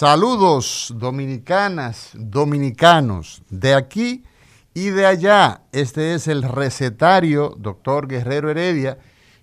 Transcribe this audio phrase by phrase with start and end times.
[0.00, 4.24] Saludos dominicanas, dominicanos, de aquí
[4.72, 5.64] y de allá.
[5.72, 8.96] Este es el recetario, doctor Guerrero Heredia,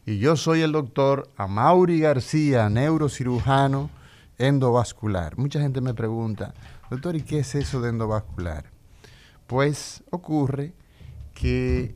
[0.03, 3.91] y yo soy el doctor Amaury García, neurocirujano
[4.39, 5.37] endovascular.
[5.37, 6.55] Mucha gente me pregunta,
[6.89, 8.71] doctor, ¿y qué es eso de endovascular?
[9.45, 10.73] Pues ocurre
[11.35, 11.93] que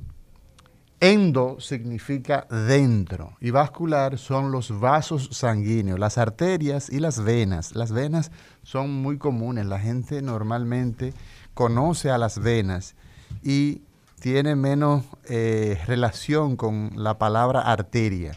[1.01, 7.75] endo significa dentro y vascular son los vasos sanguíneos, las arterias y las venas.
[7.75, 8.31] Las venas
[8.63, 11.13] son muy comunes, la gente normalmente
[11.55, 12.95] conoce a las venas
[13.41, 13.81] y
[14.19, 18.33] tiene menos eh, relación con la palabra arteria.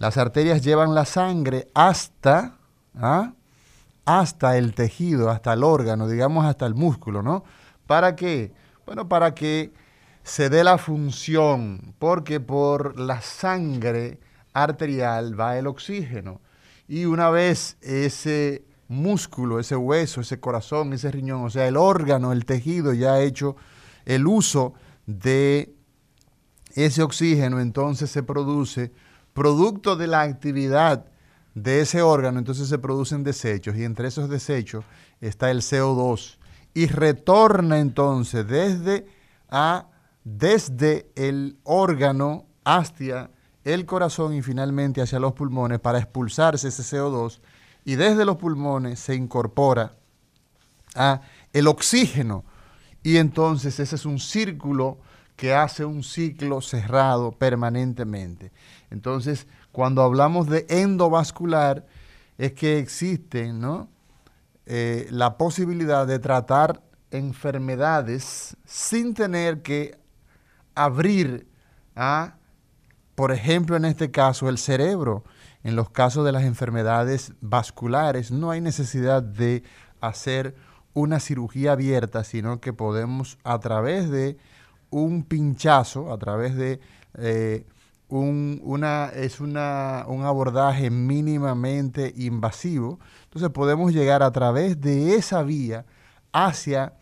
[0.00, 2.56] Las arterias llevan la sangre hasta,
[2.96, 3.34] ¿ah?
[4.04, 7.44] hasta el tejido, hasta el órgano, digamos hasta el músculo, ¿no?
[7.86, 8.52] ¿Para qué?
[8.84, 9.72] Bueno, para que
[10.30, 14.20] se dé la función, porque por la sangre
[14.52, 16.40] arterial va el oxígeno.
[16.86, 22.30] Y una vez ese músculo, ese hueso, ese corazón, ese riñón, o sea, el órgano,
[22.30, 23.56] el tejido ya ha hecho
[24.04, 25.74] el uso de
[26.76, 28.92] ese oxígeno, entonces se produce
[29.32, 31.06] producto de la actividad
[31.56, 34.84] de ese órgano, entonces se producen desechos y entre esos desechos
[35.20, 36.38] está el CO2
[36.72, 39.08] y retorna entonces desde,
[39.48, 39.89] a,
[40.24, 43.30] desde el órgano hacia
[43.64, 47.40] el corazón y finalmente hacia los pulmones para expulsarse ese CO2
[47.84, 49.94] y desde los pulmones se incorpora
[50.94, 51.22] a
[51.52, 52.44] el oxígeno
[53.02, 54.98] y entonces ese es un círculo
[55.36, 58.52] que hace un ciclo cerrado permanentemente.
[58.90, 61.86] Entonces, cuando hablamos de endovascular,
[62.36, 63.88] es que existe ¿no?
[64.66, 69.99] Eh, la posibilidad de tratar enfermedades sin tener que
[70.74, 71.46] abrir
[71.96, 72.36] a,
[73.14, 75.24] por ejemplo, en este caso, el cerebro.
[75.62, 79.62] En los casos de las enfermedades vasculares no hay necesidad de
[80.00, 80.54] hacer
[80.94, 84.38] una cirugía abierta, sino que podemos a través de
[84.88, 86.80] un pinchazo, a través de
[87.18, 87.66] eh,
[88.08, 95.42] un, una, es una, un abordaje mínimamente invasivo, entonces podemos llegar a través de esa
[95.42, 95.86] vía
[96.32, 96.94] hacia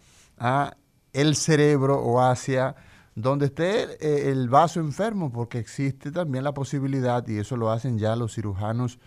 [1.13, 2.77] el cerebro o hacia
[3.21, 7.99] donde esté eh, el vaso enfermo, porque existe también la posibilidad, y eso lo hacen
[7.99, 9.01] ya los cirujanos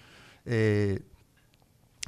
[0.45, 0.99] eh,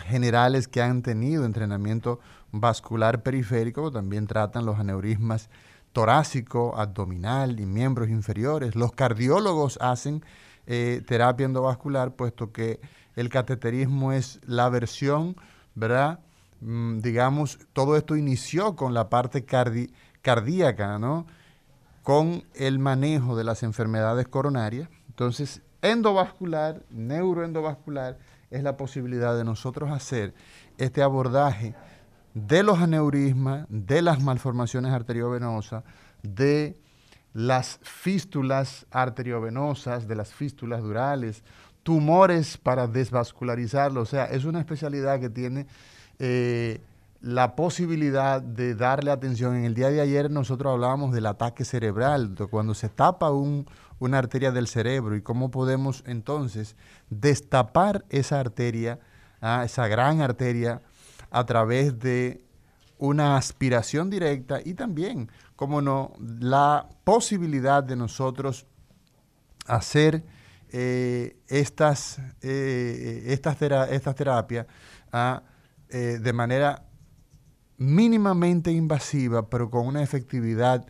[0.03, 2.19] generales que han tenido entrenamiento
[2.52, 5.50] vascular periférico, también tratan los aneurismas
[5.94, 8.75] torácico, abdominal y miembros inferiores.
[8.75, 10.25] Los cardiólogos hacen
[10.68, 12.81] eh, terapia endovascular, puesto que
[13.16, 15.38] el cateterismo es la versión,
[15.74, 16.19] ¿verdad?
[16.59, 19.46] Mm, digamos, todo esto inició con la parte
[20.22, 21.28] cardíaca, ¿no?
[22.03, 24.90] Con el manejo de las enfermedades coronarias.
[25.08, 28.18] Entonces, endovascular, neuroendovascular,
[28.52, 30.34] es la posibilidad de nosotros hacer
[30.78, 31.74] este abordaje
[32.34, 35.84] de los aneurismas, de las malformaciones arteriovenosas,
[36.22, 36.78] de
[37.34, 41.44] las fístulas arteriovenosas, de las fístulas durales,
[41.83, 44.01] tumores para desvascularizarlo.
[44.01, 45.68] O sea, es una especialidad que tiene
[46.19, 46.80] eh,
[47.24, 49.56] la posibilidad de darle atención.
[49.56, 54.52] En el día de ayer nosotros hablábamos del ataque cerebral, cuando se tapa una arteria
[54.52, 56.75] del cerebro y cómo podemos entonces
[57.10, 59.00] destapar esa arteria,
[59.40, 60.81] ah, esa gran arteria
[61.31, 62.44] a través de
[62.98, 68.66] una aspiración directa y también, como no, la posibilidad de nosotros
[69.66, 70.26] hacer
[70.74, 74.68] eh, estas, eh, estas, terapias
[75.14, 75.42] ah,
[75.88, 76.84] eh, de manera
[77.78, 80.86] mínimamente invasiva, pero con una efectividad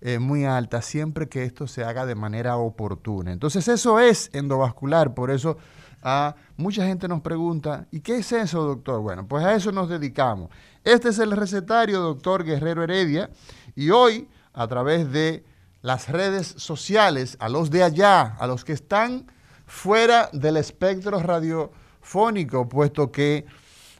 [0.00, 3.32] eh, muy alta siempre que esto se haga de manera oportuna.
[3.32, 5.58] Entonces eso es endovascular, por eso
[6.02, 9.00] a mucha gente nos pregunta, ¿y qué es eso, doctor?
[9.00, 10.50] Bueno, pues a eso nos dedicamos.
[10.84, 13.30] Este es el recetario, doctor Guerrero Heredia,
[13.74, 15.44] y hoy, a través de
[15.82, 19.26] las redes sociales, a los de allá, a los que están
[19.66, 23.46] fuera del espectro radiofónico, puesto que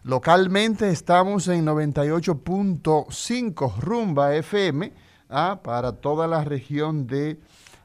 [0.08, 4.94] localmente estamos en 98.5 Rumba FM,
[5.28, 5.60] ¿ah?
[5.62, 7.38] para toda la región del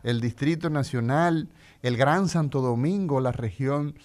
[0.04, 1.50] el Distrito Nacional,
[1.81, 3.96] el Gran Santo Domingo, la región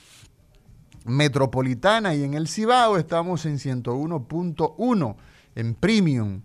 [1.04, 5.16] metropolitana y en el Cibao estamos en 101.1
[5.54, 6.42] en Premium.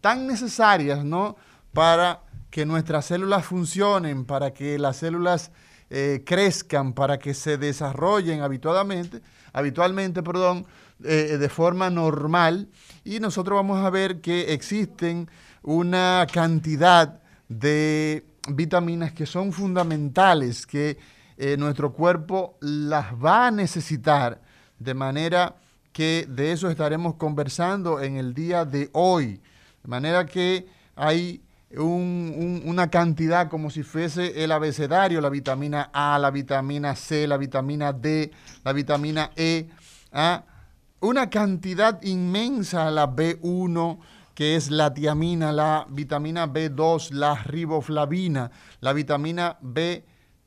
[0.00, 1.36] tan necesarias, ¿no?
[1.74, 5.50] Para que nuestras células funcionen, para que las células
[5.90, 9.20] eh, crezcan, para que se desarrollen habitualmente,
[9.52, 10.64] habitualmente perdón,
[11.04, 12.70] eh, de forma normal.
[13.04, 15.28] Y nosotros vamos a ver que existen
[15.62, 17.20] una cantidad
[17.50, 20.96] de vitaminas que son fundamentales, que
[21.36, 24.40] eh, nuestro cuerpo las va a necesitar,
[24.78, 25.56] de manera
[25.92, 29.40] que de eso estaremos conversando en el día de hoy.
[29.82, 36.30] De manera que hay una cantidad como si fuese el abecedario, la vitamina A, la
[36.30, 38.30] vitamina C, la vitamina D,
[38.64, 39.68] la vitamina E,
[40.12, 40.44] ¿ah?
[41.00, 43.98] una cantidad inmensa, la B1,
[44.34, 48.50] que es la tiamina, la vitamina B2, la riboflavina,
[48.80, 49.58] la vitamina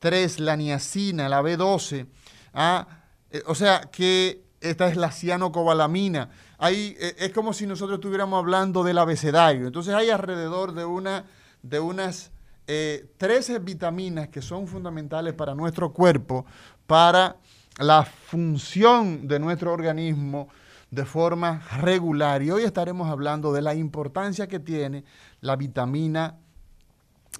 [0.01, 2.07] B3, la niacina, la B12.
[2.53, 2.87] ¿ah?
[3.31, 6.29] Eh, o sea que esta es la cianocobalamina
[6.67, 9.67] eh, es como si nosotros estuviéramos hablando del abecedario.
[9.67, 11.25] Entonces hay alrededor de, una,
[11.61, 12.31] de unas
[12.65, 13.07] 13
[13.55, 16.45] eh, vitaminas que son fundamentales para nuestro cuerpo,
[16.85, 17.37] para
[17.77, 20.49] la función de nuestro organismo
[20.91, 22.41] de forma regular.
[22.41, 25.05] Y hoy estaremos hablando de la importancia que tiene
[25.39, 26.37] la vitamina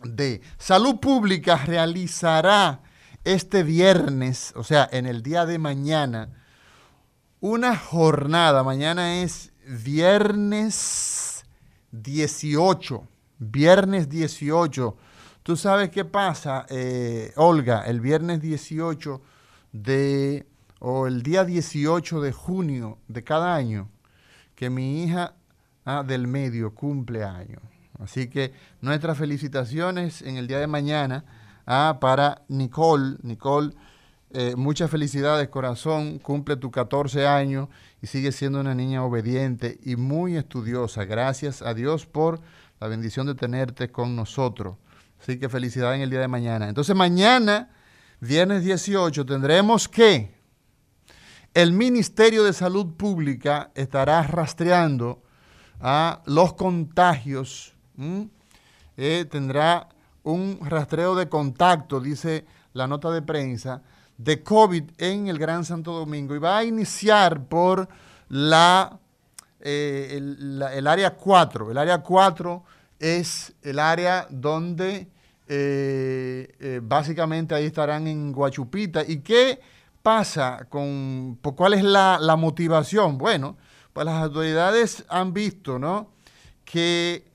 [0.03, 0.41] D.
[0.57, 2.81] Salud Pública realizará
[3.23, 6.29] este viernes, o sea, en el día de mañana,
[7.39, 8.63] una jornada.
[8.63, 11.45] Mañana es viernes
[11.91, 13.07] 18.
[13.39, 14.97] Viernes 18.
[15.43, 17.83] ¿Tú sabes qué pasa, eh, Olga?
[17.85, 19.21] El viernes 18
[19.71, 20.47] de,
[20.79, 23.89] o el día 18 de junio de cada año,
[24.55, 25.35] que mi hija
[25.85, 27.59] ah, del medio cumple año.
[27.99, 31.25] Así que nuestras felicitaciones en el día de mañana
[31.65, 33.17] ah, para Nicole.
[33.21, 33.73] Nicole
[34.31, 36.19] eh, muchas felicidades, corazón.
[36.19, 37.67] Cumple tus 14 años
[38.01, 41.05] y sigue siendo una niña obediente y muy estudiosa.
[41.05, 42.39] Gracias a Dios por
[42.79, 44.77] la bendición de tenerte con nosotros.
[45.19, 46.69] Así que felicidades en el día de mañana.
[46.69, 47.71] Entonces mañana,
[48.19, 50.31] viernes 18, tendremos que
[51.53, 55.23] el Ministerio de Salud Pública estará rastreando
[55.81, 57.75] a los contagios.
[58.97, 59.87] Eh, tendrá
[60.23, 63.81] un rastreo de contacto, dice la nota de prensa,
[64.17, 67.87] de COVID en el Gran Santo Domingo y va a iniciar por
[68.27, 68.99] la,
[69.61, 71.71] eh, el, área 4.
[71.71, 72.63] El área 4
[72.99, 75.07] es el área donde
[75.47, 79.03] eh, básicamente ahí estarán en Guachupita.
[79.07, 79.59] ¿Y qué
[80.03, 83.17] pasa con, cuál es la, la motivación?
[83.17, 83.57] Bueno,
[83.93, 86.11] pues las autoridades han visto, ¿no?
[86.65, 87.28] Que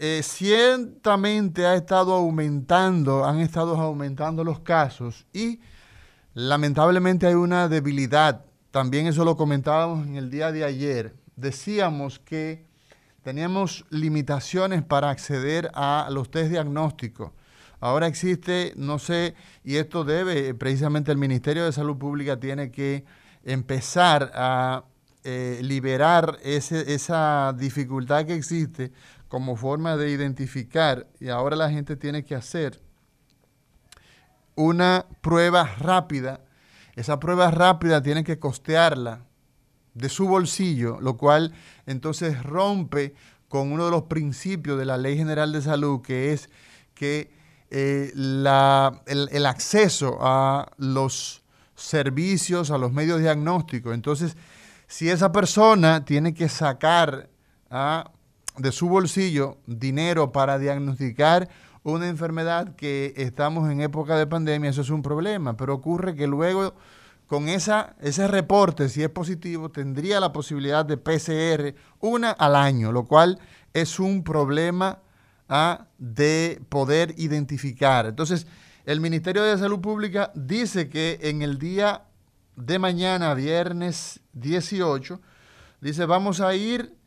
[0.00, 5.58] eh, ciertamente ha estado aumentando, han estado aumentando los casos y
[6.34, 8.44] lamentablemente hay una debilidad.
[8.70, 11.16] También eso lo comentábamos en el día de ayer.
[11.34, 12.64] Decíamos que
[13.22, 17.32] teníamos limitaciones para acceder a los test diagnósticos.
[17.80, 23.04] Ahora existe, no sé, y esto debe, precisamente el Ministerio de Salud Pública tiene que
[23.42, 24.84] empezar a
[25.24, 28.92] eh, liberar esa dificultad que existe
[29.28, 32.80] como forma de identificar, y ahora la gente tiene que hacer
[34.54, 36.40] una prueba rápida.
[36.96, 39.24] Esa prueba rápida tiene que costearla
[39.94, 41.52] de su bolsillo, lo cual
[41.86, 43.14] entonces rompe
[43.48, 46.50] con uno de los principios de la Ley General de Salud, que es
[46.94, 47.30] que
[47.70, 51.42] eh, el, acceso a los
[51.74, 53.94] servicios, a los medios diagnósticos.
[53.94, 54.36] Entonces,
[54.86, 57.28] si esa persona tiene que sacar
[57.70, 58.10] a
[58.58, 61.48] de su bolsillo dinero para diagnosticar
[61.82, 66.26] una enfermedad que estamos en época de pandemia, eso es un problema, pero ocurre que
[66.26, 66.74] luego
[67.26, 72.90] con esa, ese reporte, si es positivo, tendría la posibilidad de PCR una al año,
[72.90, 73.38] lo cual
[73.74, 75.00] es un problema
[75.48, 75.86] ¿ah?
[75.98, 78.06] de poder identificar.
[78.06, 78.46] Entonces,
[78.86, 82.04] el Ministerio de Salud Pública dice que en el día
[82.56, 85.20] de mañana, viernes 18,
[85.80, 86.97] dice, vamos a ir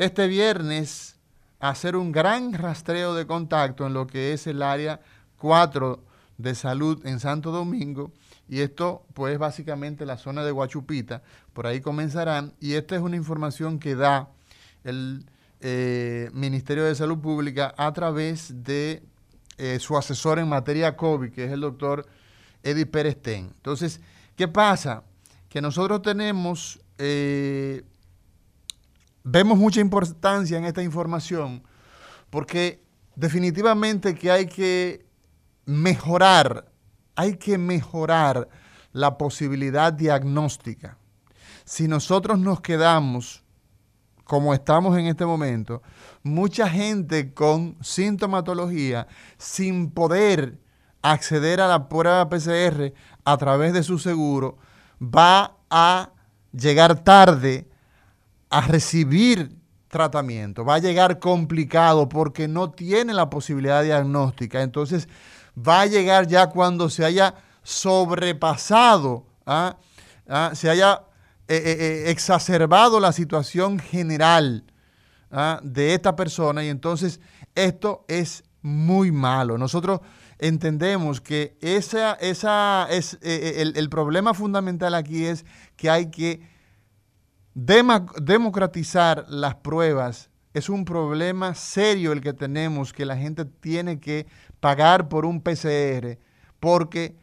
[0.00, 1.16] este viernes
[1.58, 5.02] hacer un gran rastreo de contacto en lo que es el área
[5.36, 6.02] 4
[6.38, 8.10] de salud en Santo Domingo.
[8.48, 11.22] Y esto, pues, básicamente la zona de Guachupita.
[11.52, 12.54] Por ahí comenzarán.
[12.60, 14.30] Y esta es una información que da
[14.84, 15.26] el
[15.60, 19.02] eh, Ministerio de Salud Pública a través de
[19.58, 22.06] eh, su asesor en materia COVID, que es el doctor
[22.62, 24.00] Eddie Pérez Entonces,
[24.34, 25.02] ¿qué pasa?
[25.50, 27.82] Que nosotros tenemos eh,
[29.24, 31.62] vemos mucha importancia en esta información
[32.30, 32.82] porque
[33.16, 35.06] definitivamente que hay que
[35.66, 36.70] mejorar,
[37.16, 38.48] hay que mejorar
[38.92, 40.96] la posibilidad diagnóstica.
[41.64, 43.44] Si nosotros nos quedamos
[44.24, 45.82] como estamos en este momento,
[46.22, 49.08] mucha gente con sintomatología
[49.38, 50.60] sin poder
[51.02, 52.92] acceder a la prueba PCR
[53.24, 54.58] a través de su seguro
[55.00, 56.10] va a
[56.52, 57.69] llegar tarde
[58.50, 59.56] a recibir
[59.88, 64.62] tratamiento, va a llegar complicado porque no tiene la posibilidad diagnóstica.
[64.62, 65.08] Entonces,
[65.56, 69.76] va a llegar ya cuando se haya sobrepasado, ¿ah?
[70.28, 70.52] ¿Ah?
[70.54, 71.02] se haya
[71.48, 74.64] eh, eh, eh, exacerbado la situación general
[75.32, 75.58] ¿ah?
[75.64, 77.20] de esta persona y entonces
[77.56, 79.58] esto es muy malo.
[79.58, 80.00] Nosotros
[80.38, 85.44] entendemos que esa, esa es, el, el problema fundamental aquí es
[85.76, 86.48] que hay que
[87.54, 94.26] democratizar las pruebas es un problema serio el que tenemos, que la gente tiene que
[94.58, 96.18] pagar por un PCR,
[96.58, 97.16] porque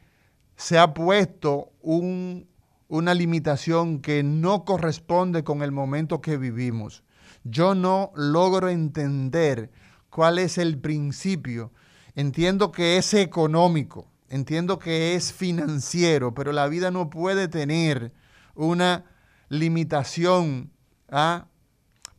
[0.55, 7.03] se ha puesto una limitación que no corresponde con el momento que vivimos.
[7.43, 9.71] Yo no logro entender
[10.09, 11.71] cuál es el principio.
[12.15, 18.13] Entiendo que es económico, entiendo que es financiero, pero la vida no puede tener
[18.55, 19.05] una
[19.49, 20.71] limitación.
[21.09, 21.45] ¿ah?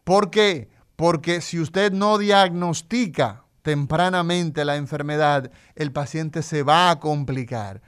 [0.04, 0.68] ¿Por qué?
[0.96, 7.82] Porque si usted no diagnostica tempranamente la enfermedad, el paciente se va a complicar.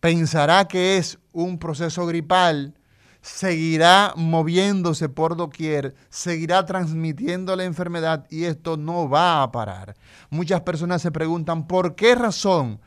[0.00, 2.74] Pensará que es un proceso gripal,
[3.22, 9.96] seguirá moviéndose por doquier, seguirá transmitiendo la enfermedad y esto no va a parar.
[10.30, 12.80] Muchas personas se preguntan por qué razón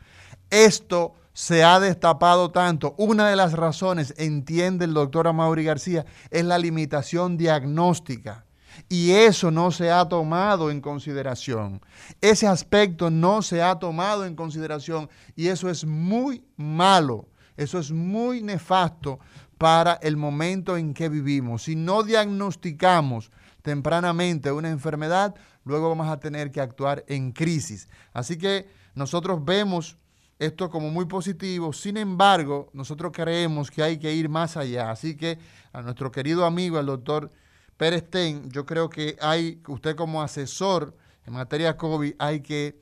[0.49, 2.95] esto se ha destapado tanto.
[2.97, 8.45] Una de las razones, entiende el doctor Amaury García, es la limitación diagnóstica.
[8.89, 11.81] Y eso no se ha tomado en consideración.
[12.21, 17.27] Ese aspecto no se ha tomado en consideración y eso es muy malo.
[17.55, 19.19] Eso es muy nefasto
[19.57, 21.63] para el momento en que vivimos.
[21.63, 27.87] Si no diagnosticamos tempranamente una enfermedad, luego vamos a tener que actuar en crisis.
[28.11, 29.97] Así que nosotros vemos
[30.45, 31.73] esto como muy positivo.
[31.73, 34.91] Sin embargo, nosotros creemos que hay que ir más allá.
[34.91, 35.37] Así que
[35.71, 37.31] a nuestro querido amigo, el doctor
[37.77, 38.05] Pérez
[38.47, 40.95] yo creo que hay, usted como asesor
[41.25, 42.81] en materia COVID, hay que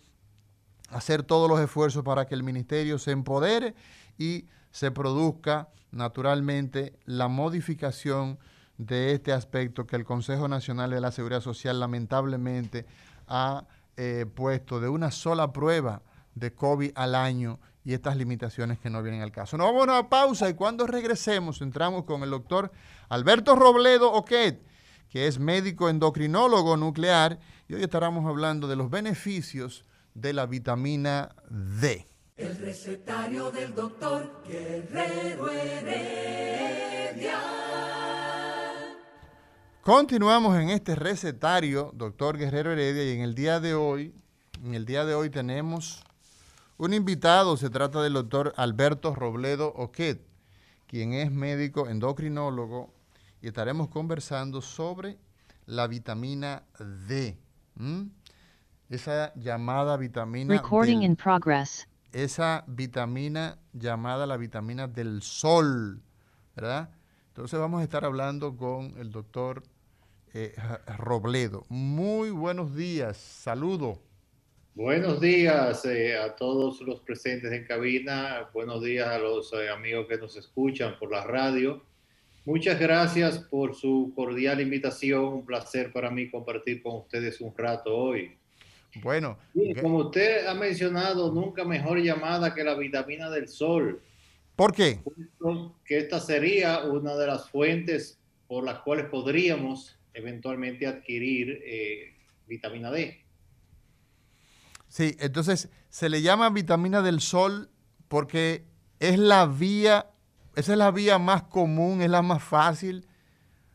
[0.89, 3.75] hacer todos los esfuerzos para que el ministerio se empodere
[4.17, 8.39] y se produzca naturalmente la modificación
[8.77, 12.85] de este aspecto que el Consejo Nacional de la Seguridad Social lamentablemente
[13.27, 13.65] ha
[13.97, 16.01] eh, puesto de una sola prueba
[16.35, 19.57] de COVID al año y estas limitaciones que no vienen al caso.
[19.57, 22.71] Nos vamos a una pausa y cuando regresemos entramos con el doctor
[23.09, 24.61] Alberto Robledo Oquet,
[25.09, 31.35] que es médico endocrinólogo nuclear, y hoy estaremos hablando de los beneficios de la vitamina
[31.49, 32.07] D.
[32.37, 37.39] El recetario del doctor Guerrero Heredia.
[39.81, 44.13] Continuamos en este recetario, doctor Guerrero Heredia, y en el día de hoy,
[44.63, 46.03] en el día de hoy tenemos
[46.81, 50.19] un invitado, se trata del doctor Alberto Robledo Oquet,
[50.87, 52.91] quien es médico endocrinólogo,
[53.39, 55.19] y estaremos conversando sobre
[55.67, 56.63] la vitamina
[57.07, 57.37] D.
[58.89, 61.87] Esa llamada vitamina Recording in progress.
[62.13, 66.01] Esa vitamina llamada la vitamina del sol,
[66.55, 66.89] ¿verdad?
[67.27, 69.61] Entonces vamos a estar hablando con el doctor
[70.33, 70.55] eh,
[70.97, 71.63] Robledo.
[71.69, 73.99] Muy buenos días, saludo.
[74.73, 80.07] Buenos días eh, a todos los presentes en cabina, buenos días a los eh, amigos
[80.07, 81.83] que nos escuchan por la radio.
[82.45, 87.93] Muchas gracias por su cordial invitación, un placer para mí compartir con ustedes un rato
[87.93, 88.37] hoy.
[89.03, 89.37] Bueno,
[89.81, 94.01] como usted ha mencionado, nunca mejor llamada que la vitamina del sol.
[94.55, 94.99] ¿Por qué?
[95.83, 102.13] Que esta sería una de las fuentes por las cuales podríamos eventualmente adquirir eh,
[102.47, 103.21] vitamina D.
[104.91, 107.69] Sí, entonces se le llama vitamina del sol
[108.09, 108.65] porque
[108.99, 110.11] es la vía,
[110.57, 113.07] esa es la vía más común, es la más fácil,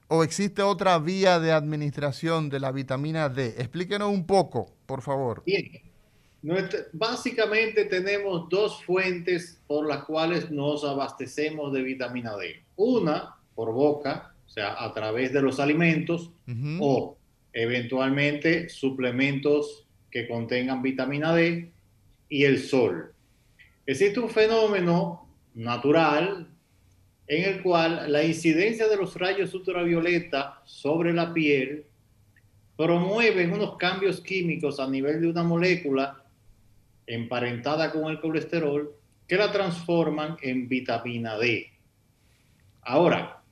[0.09, 3.55] o existe otra vía de administración de la vitamina D.
[3.57, 5.43] Explíquenos un poco, por favor.
[5.47, 5.67] Bien,
[6.93, 12.63] básicamente tenemos dos fuentes por las cuales nos abastecemos de vitamina D.
[12.77, 16.31] Una por boca, o sea, a través de los alimentos,
[16.79, 17.17] o
[17.55, 19.86] eventualmente suplementos
[20.17, 21.71] que contengan vitamina D
[22.31, 23.13] y el sol.
[23.85, 26.49] Existe un fenómeno natural
[27.27, 31.85] en el cual la incidencia de los rayos ultravioleta sobre la piel
[32.79, 36.25] promueve unos cambios químicos a nivel de una molécula
[37.07, 38.97] emparentada con el colesterol
[39.29, 41.71] que la transforman en vitamina D.
[42.81, 43.43] Ahora,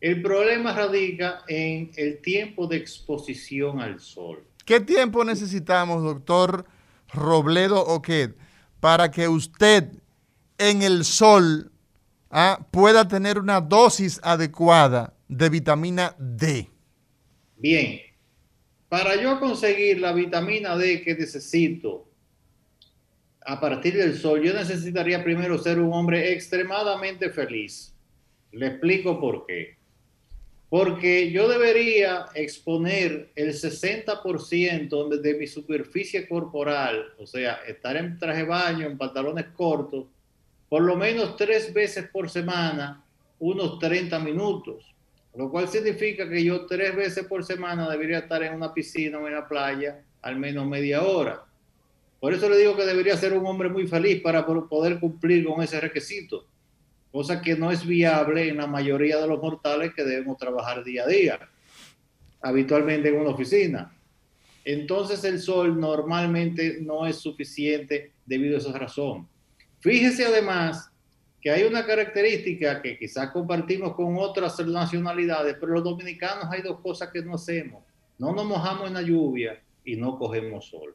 [0.00, 4.44] el problema radica en el tiempo de exposición al sol.
[4.66, 6.66] ¿Qué tiempo necesitamos, doctor
[7.14, 8.36] Robledo Oquet,
[8.80, 9.92] para que usted
[10.58, 11.70] en el sol
[12.30, 16.68] ah, pueda tener una dosis adecuada de vitamina D?
[17.56, 18.00] Bien,
[18.88, 22.08] para yo conseguir la vitamina D que necesito
[23.42, 27.94] a partir del sol, yo necesitaría primero ser un hombre extremadamente feliz.
[28.50, 29.75] Le explico por qué.
[30.68, 38.38] Porque yo debería exponer el 60% de mi superficie corporal, o sea, estar en traje
[38.38, 40.06] de baño, en pantalones cortos,
[40.68, 43.04] por lo menos tres veces por semana,
[43.38, 44.92] unos 30 minutos.
[45.36, 49.26] Lo cual significa que yo tres veces por semana debería estar en una piscina o
[49.28, 51.44] en la playa al menos media hora.
[52.18, 55.62] Por eso le digo que debería ser un hombre muy feliz para poder cumplir con
[55.62, 56.46] ese requisito
[57.16, 61.04] cosa que no es viable en la mayoría de los mortales que debemos trabajar día
[61.04, 61.40] a día,
[62.42, 63.90] habitualmente en una oficina.
[64.66, 69.26] Entonces el sol normalmente no es suficiente debido a esa razón.
[69.80, 70.90] Fíjese además
[71.40, 76.80] que hay una característica que quizás compartimos con otras nacionalidades, pero los dominicanos hay dos
[76.80, 77.82] cosas que no hacemos.
[78.18, 80.94] No nos mojamos en la lluvia y no cogemos sol.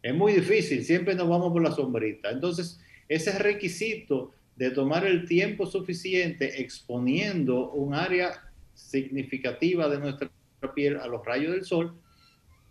[0.00, 2.30] Es muy difícil, siempre nos vamos por la sombrita.
[2.30, 2.78] Entonces,
[3.08, 10.30] ese requisito de tomar el tiempo suficiente exponiendo un área significativa de nuestra
[10.74, 11.98] piel a los rayos del sol,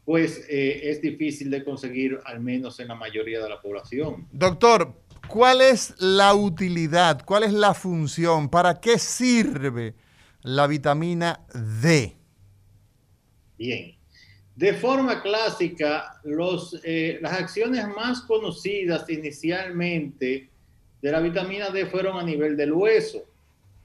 [0.05, 4.27] pues eh, es difícil de conseguir al menos en la mayoría de la población.
[4.31, 7.25] Doctor, ¿cuál es la utilidad?
[7.25, 8.49] ¿Cuál es la función?
[8.49, 9.95] ¿Para qué sirve
[10.43, 12.15] la vitamina D?
[13.57, 13.95] Bien.
[14.55, 20.51] De forma clásica, los, eh, las acciones más conocidas inicialmente
[21.01, 23.23] de la vitamina D fueron a nivel del hueso.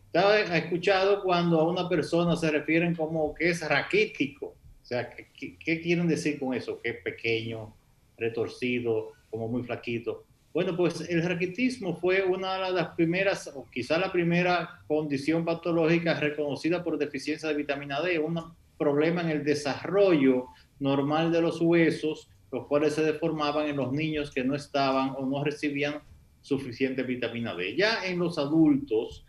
[0.07, 4.46] Estaba escuchado cuando a una persona se refieren como que es raquítico.
[4.46, 6.81] O sea, ¿qué, ¿qué, quieren decir con eso?
[6.81, 7.74] Que es pequeño,
[8.16, 10.24] retorcido, como muy flaquito.
[10.53, 16.14] Bueno, pues el raquitismo fue una de las primeras, o quizá la primera condición patológica
[16.14, 18.40] reconocida por deficiencia de vitamina D, un
[18.79, 20.46] problema en el desarrollo
[20.79, 25.27] normal de los huesos, los cuales se deformaban en los niños que no estaban o
[25.27, 26.03] no recibían
[26.44, 27.74] suficiente vitamina D.
[27.74, 29.24] Ya en los adultos,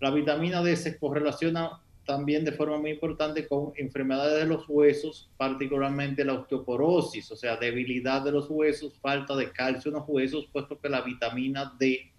[0.00, 5.30] la vitamina D se correlaciona también de forma muy importante con enfermedades de los huesos,
[5.36, 10.48] particularmente la osteoporosis, o sea, debilidad de los huesos, falta de calcio en los huesos,
[10.52, 12.10] puesto que la vitamina D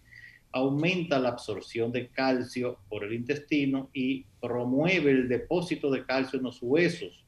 [0.51, 6.45] aumenta la absorción de calcio por el intestino y promueve el depósito de calcio en
[6.45, 7.25] los huesos,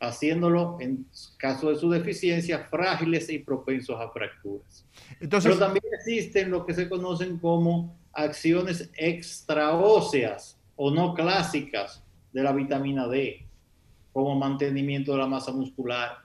[0.00, 1.06] haciéndolo, en
[1.36, 4.86] caso de su deficiencia, frágiles y propensos a fracturas.
[5.20, 12.42] Entonces, Pero también existen lo que se conocen como acciones extraóseas o no clásicas de
[12.42, 13.44] la vitamina D,
[14.12, 16.18] como mantenimiento de la masa muscular.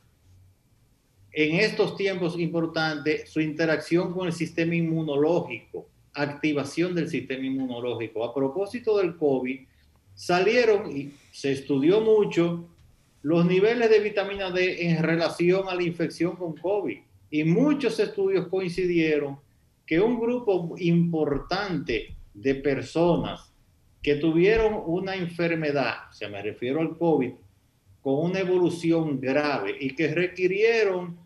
[1.31, 8.23] En estos tiempos importante su interacción con el sistema inmunológico, activación del sistema inmunológico.
[8.23, 9.61] A propósito del COVID,
[10.13, 12.69] salieron y se estudió mucho
[13.23, 16.97] los niveles de vitamina D en relación a la infección con COVID.
[17.31, 19.39] Y muchos estudios coincidieron
[19.85, 23.51] que un grupo importante de personas
[24.01, 27.31] que tuvieron una enfermedad, o sea, me refiero al COVID,
[28.01, 31.17] con una evolución grave y que requirieron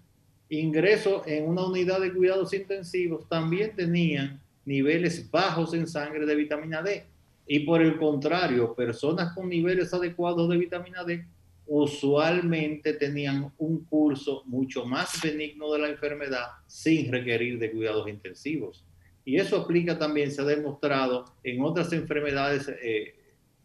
[0.49, 6.83] ingreso en una unidad de cuidados intensivos, también tenían niveles bajos en sangre de vitamina
[6.83, 7.05] D.
[7.47, 11.25] Y por el contrario, personas con niveles adecuados de vitamina D
[11.67, 18.85] usualmente tenían un curso mucho más benigno de la enfermedad sin requerir de cuidados intensivos.
[19.25, 23.15] Y eso aplica también, se ha demostrado en otras enfermedades eh,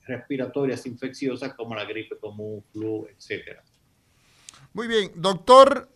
[0.06, 3.60] respiratorias infecciosas como la gripe común, flu, etc.
[4.72, 5.88] Muy bien, doctor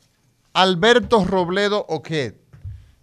[0.52, 2.36] Alberto Robledo Oquet,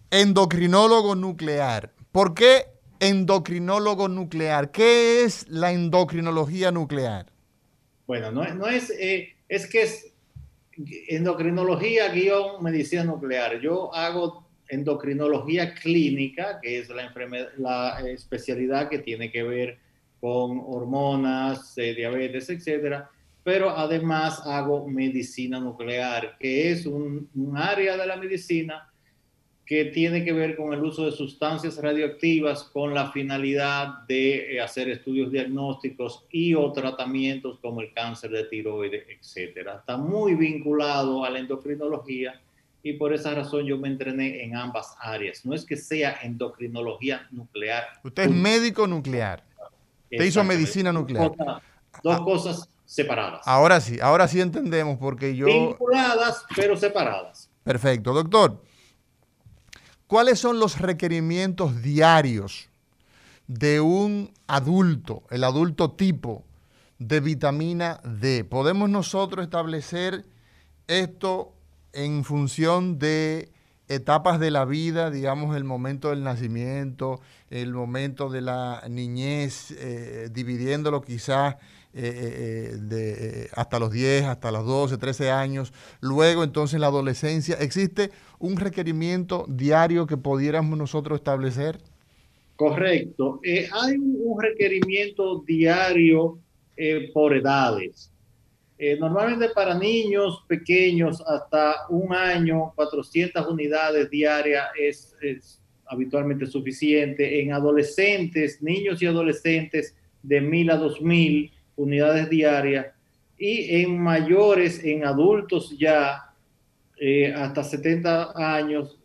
[0.10, 1.92] endocrinólogo nuclear.
[2.14, 2.68] ¿Por qué
[3.00, 4.72] endocrinólogo nuclear?
[4.72, 7.33] ¿Qué es la endocrinología nuclear?
[8.06, 10.14] Bueno, no, es, eh, es que es
[11.08, 13.60] endocrinología guion medicina nuclear.
[13.60, 17.12] Yo hago endocrinología clínica, que es la,
[17.58, 19.78] la especialidad que tiene que ver
[20.20, 23.10] con hormonas, eh, diabetes, etcétera,
[23.44, 28.93] pero además hago medicina nuclear, que es un área de la medicina
[29.66, 34.62] que tiene que ver con el uso de sustancias radioactivas con la finalidad de eh,
[34.62, 39.78] hacer estudios diagnósticos y o tratamientos como el cáncer de tiroides, etcétera.
[39.80, 42.42] Está muy vinculado a la endocrinología
[42.84, 45.46] y por esa razón yo me entrené en ambas áreas.
[45.46, 47.86] No es que sea endocrinología nuclear.
[48.04, 49.44] Usted es médico nuclear.
[50.12, 51.32] Usted hizo medicina nuclear.
[52.04, 52.22] dos ah.
[52.26, 53.42] cosas separadas.
[53.46, 55.46] Ahora sí, ahora sí entendemos porque yo...
[55.46, 57.50] Vinculadas, pero separadas.
[57.64, 58.14] Perfecto.
[58.14, 58.62] Doctor,
[60.14, 62.70] ¿Cuáles son los requerimientos diarios
[63.48, 66.44] de un adulto, el adulto tipo,
[67.00, 68.44] de vitamina D?
[68.44, 70.24] ¿Podemos nosotros establecer
[70.86, 71.52] esto
[71.94, 73.50] en función de
[73.88, 80.30] etapas de la vida, digamos el momento del nacimiento, el momento de la niñez, eh,
[80.32, 81.56] dividiéndolo quizás
[81.94, 87.56] eh, eh, de, hasta los 10, hasta los 12, 13 años, luego entonces la adolescencia,
[87.56, 91.80] ¿existe un requerimiento diario que pudiéramos nosotros establecer?
[92.56, 93.40] Correcto.
[93.44, 96.40] hay un requerimiento diario
[97.14, 98.14] por edades.
[98.86, 107.42] Eh, normalmente para niños pequeños hasta un año, 400 unidades diarias es, habitualmente suficiente.
[107.42, 112.88] En adolescentes, niños y adolescentes, de 1000 a 2000 unidades diarias.
[113.38, 116.34] Y en mayores, en adultos ya,
[116.98, 118.98] eh, hasta 70 años,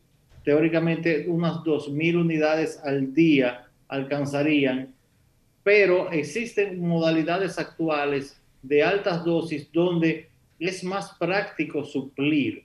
[0.45, 4.95] teóricamente unas 2000 unidades al día alcanzarían.
[5.63, 10.29] Pero existen modalidades actuales de altas dosis donde
[10.59, 12.65] es más práctico suplir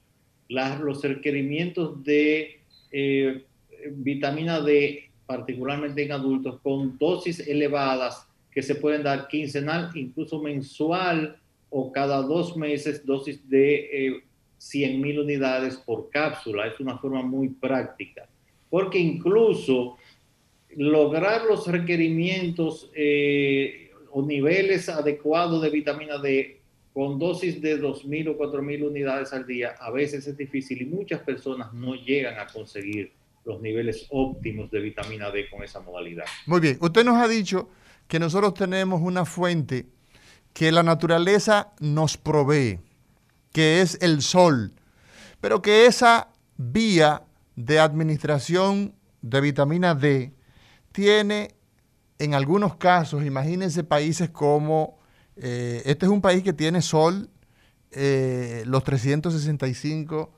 [0.49, 2.59] los requerimientos de
[2.91, 3.43] eh,
[3.91, 11.37] vitamina D, particularmente en adultos, con dosis elevadas que se pueden dar quincenal, incluso mensual
[11.69, 14.23] o cada dos meses, dosis de eh,
[14.57, 16.67] 100 mil unidades por cápsula.
[16.67, 18.27] Es una forma muy práctica,
[18.69, 19.97] porque incluso
[20.75, 26.59] lograr los requerimientos eh, o niveles adecuados de vitamina D
[26.93, 31.21] con dosis de 2.000 o 4.000 unidades al día, a veces es difícil y muchas
[31.21, 33.11] personas no llegan a conseguir
[33.45, 36.25] los niveles óptimos de vitamina D con esa modalidad.
[36.45, 37.69] Muy bien, usted nos ha dicho
[38.07, 39.87] que nosotros tenemos una fuente
[40.53, 42.79] que la naturaleza nos provee,
[43.51, 44.73] que es el sol,
[45.41, 47.23] pero que esa vía
[47.55, 50.33] de administración de vitamina D
[50.91, 51.55] tiene
[52.19, 54.99] en algunos casos, imagínense países como,
[55.35, 57.29] eh, este es un país que tiene sol
[57.91, 60.31] eh, los 365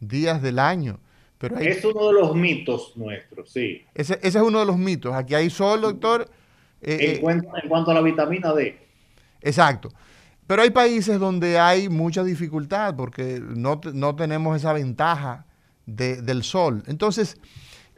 [0.00, 1.00] días del año.
[1.38, 3.82] Pero es uno de los mitos nuestros, sí.
[3.94, 5.14] Ese, es uno de los mitos.
[5.14, 6.30] Aquí hay sol, doctor.
[6.82, 8.78] Eh, en, cuanto, a la vitamina D.
[9.42, 9.90] Exacto.
[10.46, 15.46] Pero hay países donde hay mucha dificultad porque no, no tenemos esa ventaja
[15.86, 16.82] de, del sol.
[16.86, 17.38] Entonces,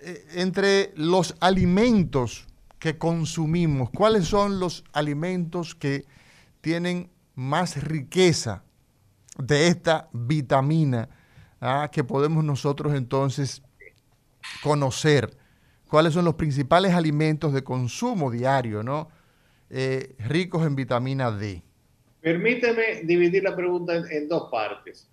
[0.00, 2.46] eh, entre los alimentos
[2.78, 6.04] que consumimos, ¿cuáles son los alimentos que
[6.60, 8.64] tienen más riqueza
[9.38, 11.08] de esta vitamina
[11.60, 13.62] ah, que podemos nosotros entonces
[14.62, 15.38] conocer?
[15.92, 19.10] ¿Cuáles son los principales alimentos de consumo diario, ¿no?
[19.68, 21.62] Eh, ricos en vitamina D?
[22.18, 25.10] Permíteme dividir la pregunta en, dos partes.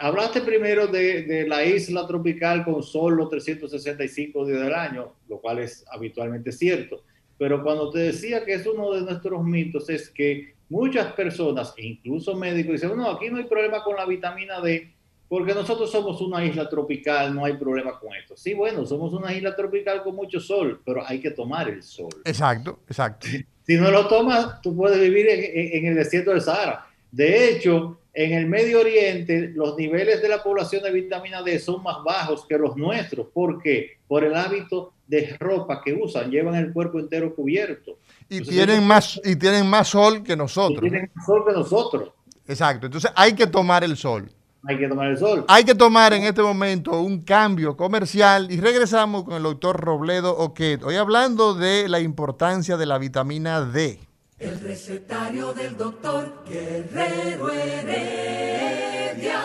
[0.00, 5.58] Hablaste primero de, la isla tropical con sol los 365 días del año, lo cual
[5.58, 7.04] es habitualmente cierto.
[7.36, 12.34] Pero cuando te decía que es uno de nuestros mitos, es que muchas personas, incluso
[12.34, 14.94] médicos, dicen, no, aquí no hay problema con la vitamina D,
[15.28, 18.36] porque nosotros somos una isla tropical, no hay problema con esto.
[18.36, 22.10] Sí, bueno, somos una isla tropical con mucho sol, pero hay que tomar el sol.
[22.24, 23.26] Exacto, exacto.
[23.66, 26.86] Si no lo tomas, tú puedes vivir en, en el desierto del Sahara.
[27.10, 31.82] De hecho, en el Medio Oriente los niveles de la población de vitamina D son
[31.82, 33.26] más bajos que los nuestros.
[33.32, 33.98] ¿Por qué?
[34.06, 37.98] Por el hábito de ropa que usan, llevan el cuerpo entero cubierto.
[38.28, 40.80] Y, Entonces, tienen, ellos, más, y tienen más sol que nosotros.
[40.80, 42.10] tienen más sol que nosotros.
[42.46, 42.86] Exacto.
[42.86, 44.30] Entonces hay que tomar el sol.
[44.66, 45.44] Hay que tomar el sol.
[45.48, 50.34] Hay que tomar en este momento un cambio comercial y regresamos con el doctor Robledo
[50.34, 50.82] Oquet.
[50.82, 54.00] Hoy hablando de la importancia de la vitamina D.
[54.38, 59.42] El recetario del doctor Guerrero Heredia.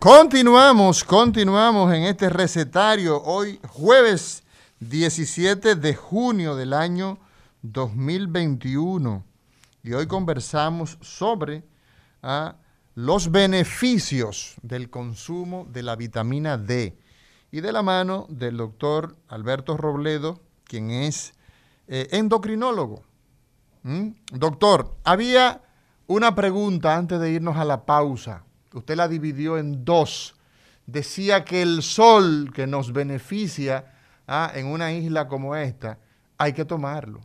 [0.00, 3.22] Continuamos, continuamos en este recetario.
[3.22, 4.42] Hoy jueves
[4.80, 7.20] 17 de junio del año
[7.62, 9.24] 2021.
[9.84, 11.62] Y hoy conversamos sobre
[12.22, 12.56] ah,
[12.94, 16.96] los beneficios del consumo de la vitamina D.
[17.52, 21.34] Y de la mano del doctor Alberto Robledo, quien es
[21.88, 23.02] eh, endocrinólogo.
[23.82, 24.10] ¿Mm?
[24.32, 25.62] Doctor, había
[26.06, 28.44] una pregunta antes de irnos a la pausa.
[28.72, 30.36] Usted la dividió en dos.
[30.86, 33.92] Decía que el sol que nos beneficia
[34.26, 35.98] ah, en una isla como esta,
[36.38, 37.20] hay que tomarlo.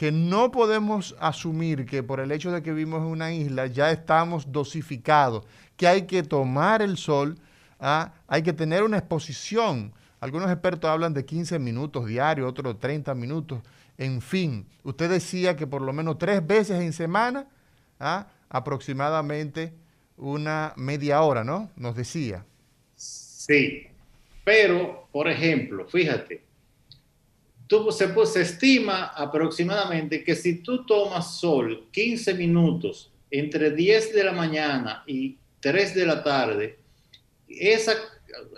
[0.00, 3.90] Que no podemos asumir que por el hecho de que vivimos en una isla ya
[3.90, 5.44] estamos dosificados,
[5.76, 7.36] que hay que tomar el sol,
[7.78, 9.92] ah, hay que tener una exposición.
[10.18, 13.60] Algunos expertos hablan de 15 minutos diarios, otros 30 minutos.
[13.98, 17.46] En fin, usted decía que por lo menos tres veces en semana,
[17.98, 18.26] ¿ah?
[18.48, 19.74] aproximadamente
[20.16, 21.68] una media hora, ¿no?
[21.76, 22.46] Nos decía.
[22.96, 23.86] Sí,
[24.44, 26.42] pero, por ejemplo, fíjate,
[27.70, 34.12] tú, se, pues, se estima aproximadamente que si tú tomas sol 15 minutos entre 10
[34.12, 36.80] de la mañana y 3 de la tarde,
[37.48, 37.92] esa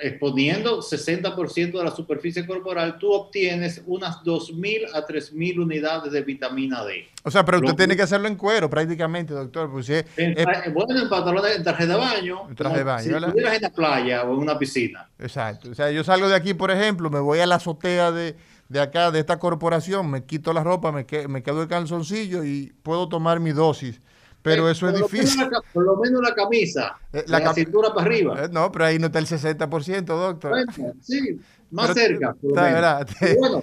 [0.00, 6.84] exponiendo 60% de la superficie corporal, tú obtienes unas 2.000 a 3.000 unidades de vitamina
[6.84, 7.08] D.
[7.22, 9.70] O sea, pero usted Lo, tiene que hacerlo en cuero prácticamente, doctor.
[9.70, 12.48] Pues si es, en, es, bueno, en pantalones, en traje de baño.
[12.48, 13.02] En traje de baño.
[13.02, 15.08] Si estuvieras en la playa o en una piscina.
[15.18, 15.70] Exacto.
[15.70, 18.36] O sea, yo salgo de aquí, por ejemplo, me voy a la azotea de,
[18.72, 22.42] de acá, de esta corporación, me quito la ropa, me, que, me quedo el calzoncillo
[22.42, 24.00] y puedo tomar mi dosis
[24.42, 25.48] pero eso es difícil.
[25.48, 28.44] La, por lo menos la camisa, eh, la, la cintura para arriba.
[28.44, 30.50] Eh, no, pero ahí no está el 60%, doctor.
[30.50, 31.38] Bueno, sí,
[31.70, 32.36] más pero, cerca.
[32.42, 33.06] Está,
[33.38, 33.62] bueno,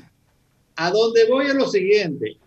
[0.78, 2.38] a donde voy es lo siguiente.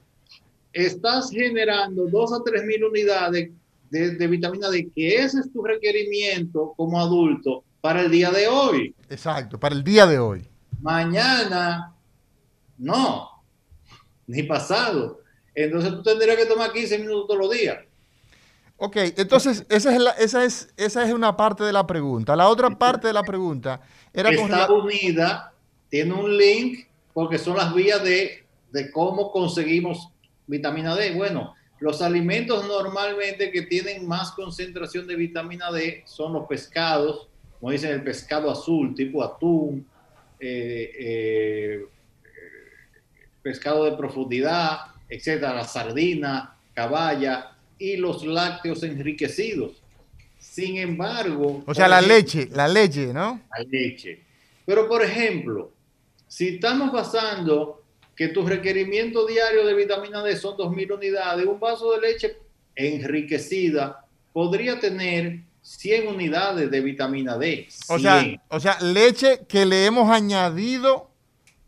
[0.73, 3.51] Estás generando 2 a 3 mil unidades
[3.91, 8.49] de, de, vitamina D, que ese es tu requerimiento como adulto para el día de
[8.49, 8.95] hoy.
[9.11, 10.49] Exacto, para el día de hoy.
[10.81, 11.93] Mañana,
[12.83, 13.31] no,
[14.27, 15.21] ni pasado.
[15.55, 17.79] Entonces tú tendrías que tomar 15 minutos todos los días.
[18.77, 22.35] Ok, entonces esa es, la, esa, es, esa es una parte de la pregunta.
[22.35, 23.81] La otra parte de la pregunta
[24.13, 24.31] era...
[24.31, 24.81] Está con...
[24.81, 25.53] unida,
[25.89, 30.09] tiene un link, porque son las vías de, de cómo conseguimos
[30.49, 31.15] vitamina D.
[31.15, 37.29] Bueno, los alimentos normalmente que tienen más concentración de vitamina D son los pescados,
[37.61, 39.87] como dicen el pescado azul, tipo atún,
[40.41, 41.87] eh, eh,
[43.43, 44.79] pescado de profundidad,
[45.09, 49.83] etcétera, la sardina, caballa, y los lácteos enriquecidos.
[50.39, 51.63] Sin embargo...
[51.67, 53.41] O sea, la ejemplo, leche, la leche, ¿no?
[53.57, 54.23] La leche.
[54.65, 55.73] Pero, por ejemplo,
[56.29, 57.83] si estamos basando
[58.15, 62.37] que tu requerimiento diario de vitamina D son 2.000 unidades, un vaso de leche
[62.75, 67.67] enriquecida podría tener 100 unidades de vitamina D.
[67.69, 67.97] 100.
[67.97, 71.12] O sea, o sea, leche que le hemos añadido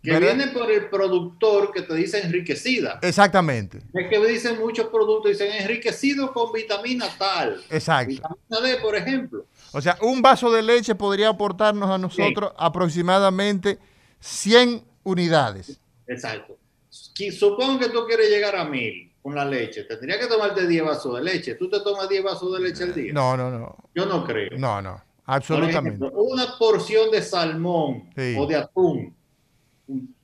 [0.04, 0.36] que ¿verdad?
[0.36, 2.98] viene por el productor que te dice enriquecida.
[3.02, 3.78] Exactamente.
[3.94, 7.62] Es que dicen muchos productos, dicen enriquecido con vitamina tal.
[7.70, 8.10] Exacto.
[8.10, 9.46] Vitamina D, por ejemplo.
[9.72, 12.56] O sea, un vaso de leche podría aportarnos a nosotros sí.
[12.58, 13.78] aproximadamente
[14.20, 15.80] 100 unidades.
[16.06, 16.58] Exacto.
[16.90, 19.10] Supongo que tú quieres llegar a mil.
[19.22, 19.84] con la leche.
[19.84, 21.54] Tendría que tomarte 10 vasos de leche.
[21.54, 23.10] ¿Tú te tomas 10 vasos de leche al día?
[23.14, 23.74] No, no, no.
[23.94, 24.50] Yo no creo.
[24.58, 25.02] No, no.
[25.24, 25.96] Por Absolutamente.
[25.96, 28.36] ejemplo, una porción de salmón Sí.
[28.38, 29.16] o de atún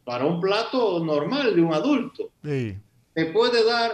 [0.05, 2.79] para un plato normal de un adulto Sí.
[3.15, 3.93] te puede dar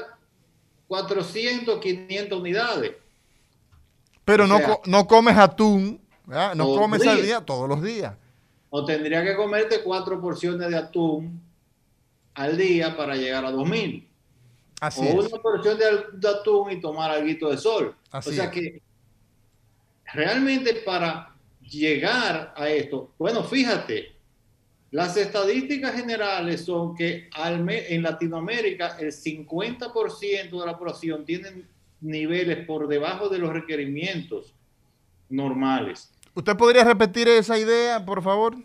[0.88, 2.92] 400, 500 unidades.
[4.24, 6.55] Pero O no, sea, no comes atún, ¿verdad?
[6.55, 8.14] no comes al día todos los días.
[8.70, 11.40] O tendría que comerte cuatro porciones de atún
[12.35, 14.09] al día para llegar a 2000.
[14.81, 15.33] Así o es.
[15.33, 17.94] una porción de, atún y tomar algo de sol.
[18.11, 18.50] Así o sea es.
[18.50, 18.83] que
[20.12, 24.15] realmente para llegar a esto, bueno, fíjate,
[24.90, 31.66] las estadísticas generales son que en Latinoamérica el 50% de la población tienen
[32.01, 34.55] niveles por debajo de los requerimientos
[35.29, 36.12] normales.
[36.35, 38.57] ¿Usted podría repetir esa idea, por favor?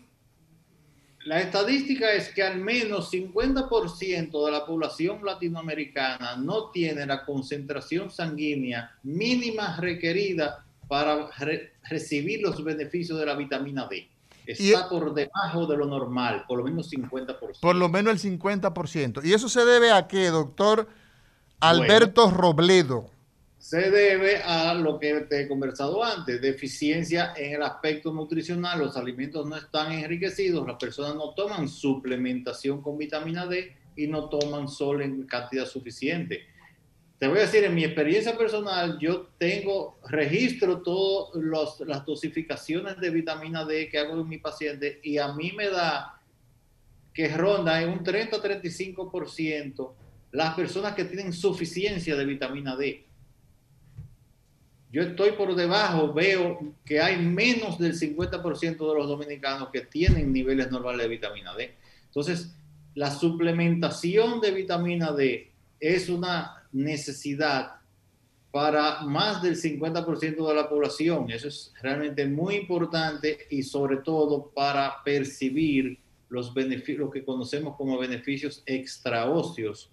[1.24, 8.10] La estadística es que al menos 50% de la población latinoamericana no tiene la concentración
[8.10, 14.08] sanguínea mínima requerida para re- recibir los beneficios de la vitamina D.
[14.46, 17.60] Está por debajo de lo normal, por lo menos 50%.
[17.60, 19.24] Por lo menos el 50%.
[19.24, 20.88] ¿Y eso se debe a qué, doctor
[21.60, 23.10] Alberto Robledo?
[23.58, 28.96] Se debe a lo que te he conversado antes, deficiencia en el aspecto nutricional, los
[28.96, 34.66] alimentos no están enriquecidos, las personas no toman suplementación con vitamina D y no toman
[34.66, 36.51] sol en cantidad suficiente.
[37.22, 43.10] Te voy a decir, en mi experiencia personal, yo tengo, registro todas las dosificaciones de
[43.10, 46.20] vitamina D que hago en mi paciente y a mí me da
[47.14, 49.92] que ronda en un 30-35%
[50.32, 53.04] las personas que tienen suficiencia de vitamina D.
[54.90, 58.42] Yo estoy por debajo, veo que hay menos del 50%
[58.76, 61.72] de los dominicanos que tienen niveles normales de vitamina D.
[62.04, 62.52] Entonces,
[62.96, 67.72] la suplementación de vitamina D es una necesidad
[68.50, 71.30] para más del 50% de la población.
[71.30, 77.76] Eso es realmente muy importante y sobre todo para percibir los beneficios, lo que conocemos
[77.76, 79.90] como beneficios extraóseos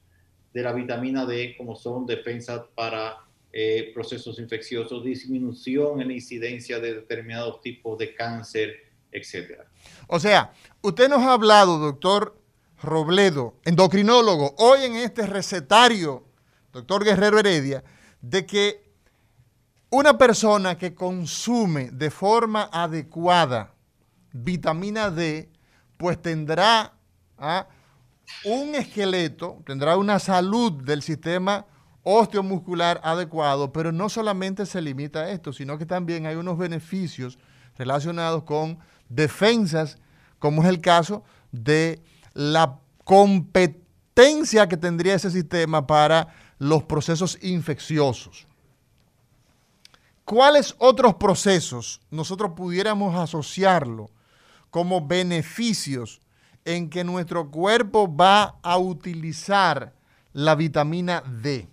[0.54, 3.18] de la vitamina D, como son defensas para
[3.52, 8.76] eh, procesos infecciosos, disminución en la incidencia de determinados tipos de cáncer,
[9.12, 9.66] etcétera.
[10.08, 12.38] O sea, usted nos ha hablado, doctor
[12.82, 16.24] Robledo, endocrinólogo, hoy en este recetario,
[16.72, 17.84] doctor Guerrero Heredia,
[18.22, 18.90] de que
[19.90, 23.74] una persona que consume de forma adecuada
[24.32, 25.50] vitamina D,
[25.98, 26.94] pues tendrá
[27.38, 27.68] ¿ah?
[28.46, 31.66] un esqueleto, tendrá una salud del sistema
[32.04, 37.40] osteomuscular adecuado, pero no solamente se limita a esto, sino que también hay unos beneficios
[37.78, 38.80] relacionados con
[39.10, 39.98] defensas,
[40.38, 42.02] como es el caso de
[42.34, 46.28] la competencia que tendría ese sistema para
[46.60, 48.46] los procesos infecciosos.
[50.26, 54.12] ¿Cuáles otros procesos nosotros pudiéramos asociarlo
[54.70, 56.22] como beneficios
[56.66, 59.94] en que nuestro cuerpo va a utilizar
[60.34, 61.68] la vitamina D?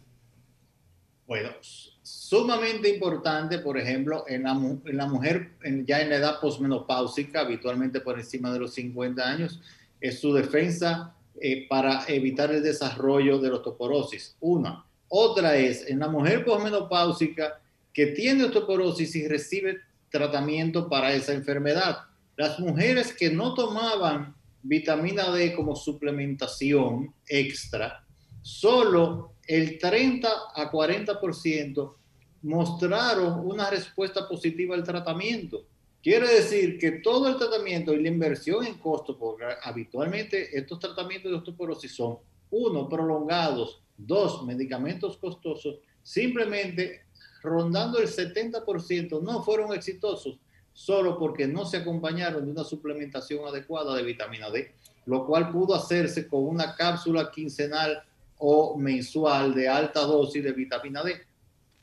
[1.26, 8.18] Bueno, sumamente importante, por ejemplo, en la, mujer ya en la edad posmenopáusica, habitualmente por
[8.18, 9.60] encima de los 50 años,
[10.00, 14.36] es su defensa eh, para evitar el desarrollo de la osteoporosis.
[14.40, 14.84] Una.
[15.08, 17.60] Otra es en la mujer posmenopáusica
[17.92, 19.78] que tiene osteoporosis y recibe
[20.10, 21.98] tratamiento para esa enfermedad.
[22.36, 28.04] Las mujeres que no tomaban vitamina D como suplementación extra,
[28.42, 31.94] solo el 30 a 40%
[32.42, 35.66] mostraron una respuesta positiva al tratamiento.
[36.06, 41.32] Quiere decir que todo el tratamiento y la inversión en costo, porque habitualmente estos tratamientos
[41.32, 42.18] de osteoporosis son,
[42.52, 47.06] uno, prolongados, dos, medicamentos costosos, simplemente
[47.42, 50.38] rondando el 70% no fueron exitosos
[50.72, 54.74] solo porque no se acompañaron de una suplementación adecuada de vitamina D,
[55.06, 58.04] lo cual pudo hacerse con una cápsula quincenal
[58.38, 61.25] o mensual de alta dosis de vitamina D.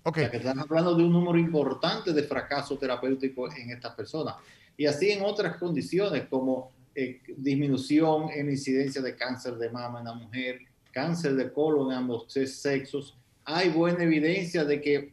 [0.04, 0.24] Okay.
[0.24, 4.36] O sea, que estamos hablando de un número importante de fracaso terapéutico en estas personas.
[4.76, 10.06] Y así en otras condiciones como eh, disminución en incidencia de cáncer de mama en
[10.06, 10.60] la mujer,
[10.92, 13.18] cáncer de colon en ambos sexos.
[13.46, 15.12] Hay buena evidencia de que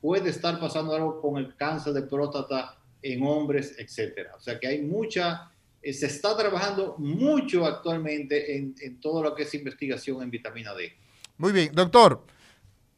[0.00, 4.32] puede estar pasando algo con el cáncer de próstata en hombres, etcétera.
[4.36, 9.34] O sea que hay mucha, eh, se está trabajando mucho actualmente en, en todo lo
[9.34, 10.92] que es investigación en vitamina D.
[11.38, 12.24] Muy bien, doctor.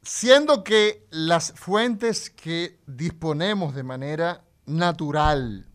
[0.04, 5.66] Siendo que las fuentes que disponemos de manera natural,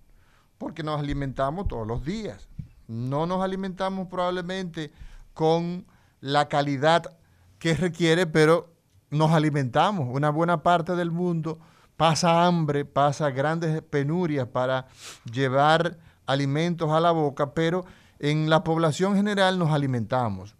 [0.59, 2.47] porque nos alimentamos todos los días,
[2.87, 4.91] no nos alimentamos probablemente
[5.33, 5.87] con
[6.21, 7.17] la calidad
[7.57, 8.71] que requiere, pero
[9.09, 10.07] nos alimentamos.
[10.11, 11.57] Una buena parte del mundo
[11.97, 14.89] pasa hambre, pasa grandes penurias para
[15.31, 17.83] llevar alimentos a la boca, pero
[18.19, 20.55] en la población general nos alimentamos.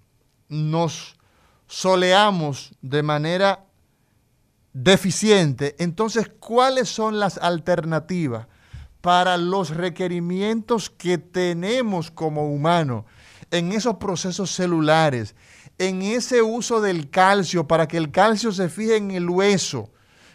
[0.47, 1.18] Nos
[1.69, 3.63] soleamos de manera
[4.73, 5.75] deficiente.
[5.79, 8.47] Entonces, ¿cuáles son las alternativas
[8.99, 13.05] para los requerimientos que tenemos como humanos
[13.51, 15.35] en esos procesos celulares,
[15.77, 19.89] en ese uso del calcio para que el calcio se fije en el hueso?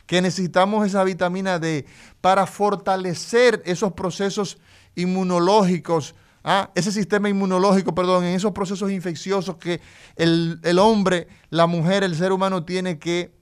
[0.07, 1.87] que necesitamos esa vitamina D
[2.21, 4.59] para fortalecer esos procesos
[4.95, 6.15] inmunológicos,
[6.45, 6.71] ¿ah?
[6.75, 9.81] ese sistema inmunológico, perdón, en esos procesos infecciosos que
[10.15, 13.33] el, el hombre, la mujer, el ser humano tiene que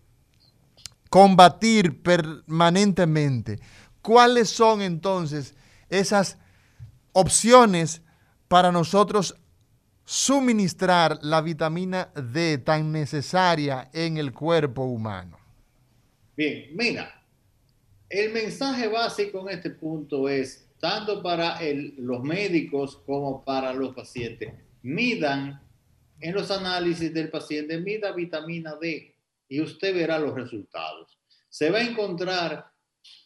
[1.11, 3.61] combatir permanentemente.
[4.01, 5.55] ¿Cuáles son entonces
[5.91, 6.39] esas
[7.13, 8.01] opciones
[8.49, 9.37] para nosotros
[10.05, 15.39] suministrar la vitamina D tan necesaria en el cuerpo humano?
[16.37, 17.23] Bien, mira,
[18.09, 21.61] el mensaje básico en este punto es, tanto para
[21.99, 24.53] los médicos como para los pacientes,
[24.83, 25.63] midan
[26.19, 29.15] en los análisis del paciente, mida vitamina D
[29.49, 31.17] y usted verá los resultados.
[31.49, 32.67] Se va a encontrar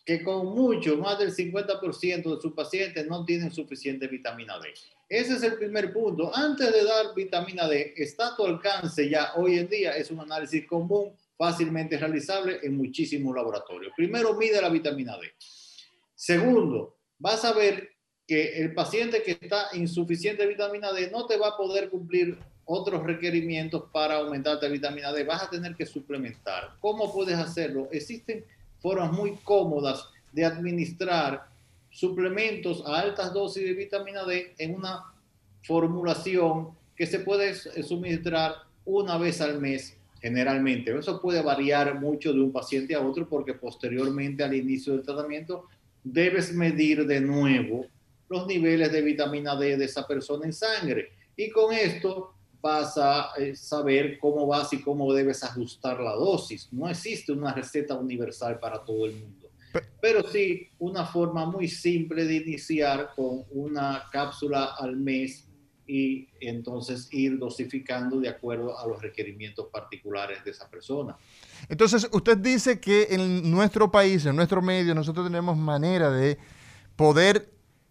[0.04, 4.74] que con mucho, más del 50% de sus pacientes no tienen suficiente vitamina D.
[5.09, 6.36] Ese es el primer punto.
[6.36, 10.20] Antes de dar vitamina D, está a tu alcance ya hoy en día, es un
[10.20, 13.94] análisis común fácilmente realizable en muchísimos laboratorios.
[13.96, 15.32] Primero, mide la vitamina D.
[16.14, 17.90] Segundo, vas a ver
[18.26, 22.38] que el paciente que está insuficiente de vitamina D no te va a poder cumplir
[22.64, 25.24] otros requerimientos para aumentar la vitamina D.
[25.24, 26.74] Vas a tener que suplementar.
[26.80, 27.88] ¿Cómo puedes hacerlo?
[27.92, 28.44] Existen
[28.80, 31.46] formas muy cómodas de administrar
[31.90, 35.04] suplementos a altas dosis de vitamina D en una
[35.62, 38.54] formulación que se puede suministrar
[38.84, 40.96] una vez al mes generalmente.
[40.96, 45.66] Eso puede variar mucho de un paciente a otro porque posteriormente al inicio del tratamiento
[46.12, 47.86] debes medir de nuevo
[48.28, 51.11] los niveles de vitamina D de esa persona en sangre.
[51.36, 56.68] Y con esto vas a eh, saber cómo vas y cómo debes ajustar la dosis.
[56.72, 59.50] No existe una receta universal para todo el mundo,
[60.00, 65.45] pero sí una forma muy simple de iniciar con una cápsula al mes
[65.87, 71.16] y entonces ir dosificando de acuerdo a los requerimientos particulares de esa persona.
[71.68, 76.39] Entonces, usted dice que en nuestro país, en nuestro medio, nosotros tenemos manera de
[76.97, 77.51] poder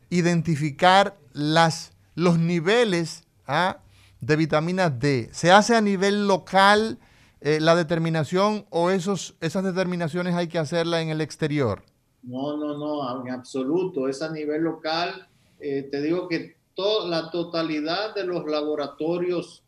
[0.10, 3.80] identificar las, los niveles ¿ah?
[4.20, 5.30] de vitamina D.
[5.32, 7.00] ¿Se hace a nivel local
[7.42, 11.84] eh, la determinación o esos, esas determinaciones hay que hacerla en el exterior?
[12.24, 14.08] No, no, no, en absoluto.
[14.08, 15.28] Es a nivel local.
[15.60, 19.64] Eh, te digo que la totalidad de los laboratorios,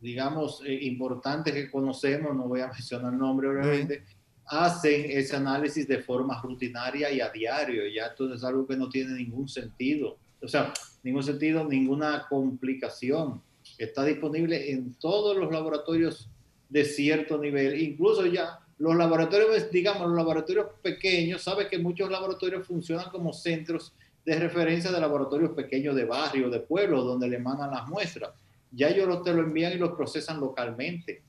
[0.00, 4.04] digamos, eh, importantes que conocemos, no voy a mencionar el nombre obviamente,
[4.46, 7.82] hacen ese análisis de forma rutinaria y a diario.
[7.88, 10.18] Ya esto es algo que no tiene ningún sentido.
[10.42, 10.72] O sea,
[11.02, 13.40] ningún sentido, ninguna complicación.
[13.78, 16.28] Está disponible en todos los laboratorios
[16.68, 22.66] de cierto nivel, incluso ya los laboratorios, digamos, los laboratorios pequeños, sabes que muchos laboratorios
[22.66, 23.92] funcionan como centros
[24.24, 28.30] de referencia de laboratorios pequeños de barrio, de pueblos, donde le mandan las muestras.
[28.70, 31.22] Ya ellos te lo envían y los procesan localmente.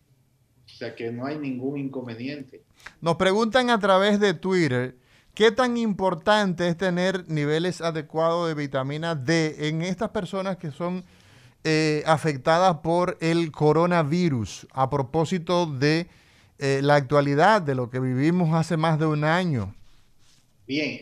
[0.66, 2.64] O sea que no hay ningún inconveniente.
[3.02, 4.96] Nos preguntan a través de Twitter,
[5.34, 11.04] ¿qué tan importante es tener niveles adecuados de vitamina D en estas personas que son
[11.64, 14.68] eh, afectadas por el coronavirus?
[14.72, 16.08] A propósito de
[16.60, 19.76] eh, la actualidad, de lo que vivimos hace más de un año.
[20.66, 21.02] Bien,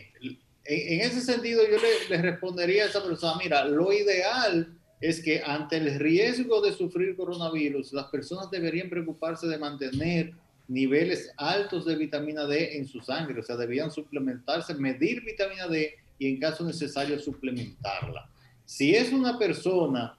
[0.72, 1.78] en, ese sentido yo
[2.10, 7.16] le, respondería a esa persona, mira, lo ideal es que ante el riesgo de sufrir
[7.16, 10.34] coronavirus, las personas deberían preocuparse de mantener
[10.68, 15.96] niveles altos de vitamina D en su sangre, o sea, debían suplementarse, medir vitamina D
[16.18, 18.30] y en caso necesario suplementarla.
[18.64, 20.18] Si es una persona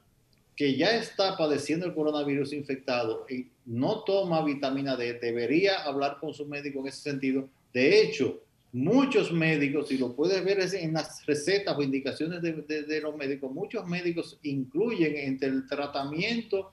[0.55, 6.34] que ya está padeciendo el coronavirus infectado y no toma vitamina D, debería hablar con
[6.34, 7.48] su médico en ese sentido.
[7.72, 8.42] De hecho,
[8.73, 13.87] muchos médicos, y lo puedes ver en las recetas o indicaciones de, los médicos, muchos
[13.87, 16.73] médicos incluyen entre el tratamiento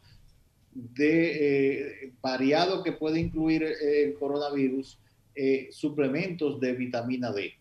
[0.72, 4.98] de eh, variado que puede incluir el coronavirus,
[5.36, 7.54] eh, suplementos de vitamina D.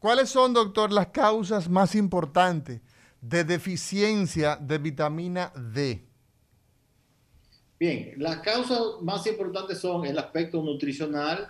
[0.00, 2.80] ¿Cuáles son, doctor, las causas más importantes
[3.20, 6.04] de deficiencia de vitamina D?
[7.78, 11.48] Bien, las causas más importantes son el aspecto nutricional,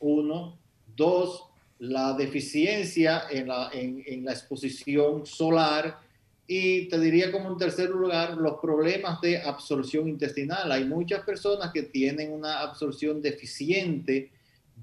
[0.00, 0.58] uno,
[0.96, 1.51] dos,
[1.82, 5.98] la deficiencia en la, en, la exposición solar
[6.46, 10.70] Y te diría como en tercer lugar los problemas de absorción intestinal.
[10.70, 14.30] Hay muchas personas que tienen una absorción deficiente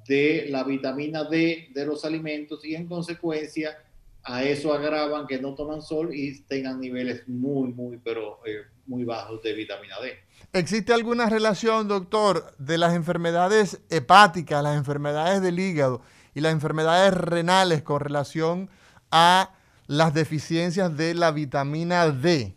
[0.09, 3.77] de la vitamina D de los alimentos y en consecuencia
[4.23, 9.05] a eso agravan que no toman sol y tengan niveles muy, muy, pero eh, muy
[9.05, 10.17] bajos de vitamina D.
[10.51, 16.01] ¿Existe alguna relación, doctor, de las enfermedades hepáticas, las enfermedades del hígado
[16.39, 18.69] y las enfermedades renales con relación
[19.11, 19.53] a
[19.87, 22.55] las deficiencias de la vitamina D?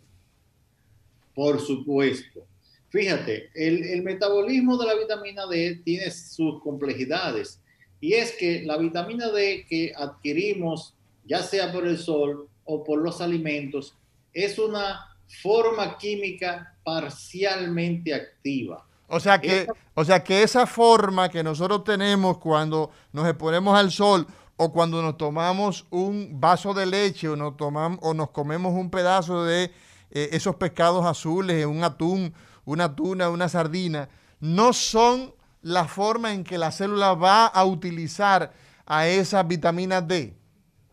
[1.35, 2.47] Por supuesto.
[2.87, 7.59] Fíjate, el, el, metabolismo de la vitamina D tiene sus complejidades
[7.99, 10.93] y es que la vitamina D que adquirimos,
[11.25, 13.95] ya sea por el sol o por los alimentos,
[14.33, 18.87] es una forma química parcialmente activa.
[19.07, 23.91] O sea que, o sea que esa forma que nosotros tenemos cuando nos exponemos al
[23.91, 24.25] sol
[24.57, 28.89] o cuando nos tomamos un vaso de leche o nos, tomamos, o nos comemos un
[28.89, 29.71] pedazo de
[30.11, 32.33] eh, esos pescados azules, un atún,
[32.65, 38.53] una tuna, una sardina, no son la forma en que la célula va a utilizar
[38.85, 40.35] a esa vitamina D.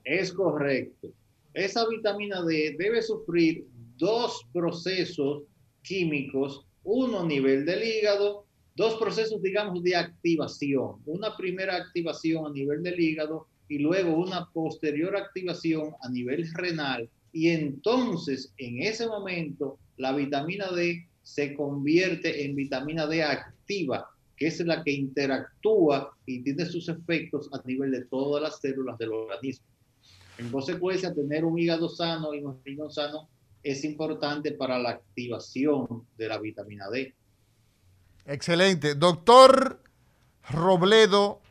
[0.05, 1.09] Es correcto.
[1.53, 5.43] Esa vitamina D debe sufrir dos procesos
[5.83, 10.97] químicos, uno nivel del hígado, dos procesos, digamos, de activación.
[11.07, 17.09] Una primera activación a nivel del hígado y luego una posterior activación a nivel renal.
[17.33, 24.49] Y entonces, en ese momento, la vitamina D se convierte en vitamina D activa, que
[24.49, 29.13] es la que interactúa y tiene sus efectos a nivel de todas las células del
[29.13, 29.67] organismo.
[30.39, 33.29] En consecuencia, tener un hígado sano y un riñón sano
[33.63, 37.15] es importante para la activación de la vitamina D.
[38.27, 38.95] Excelente.
[38.95, 39.83] Doctor
[40.51, 41.43] Robledo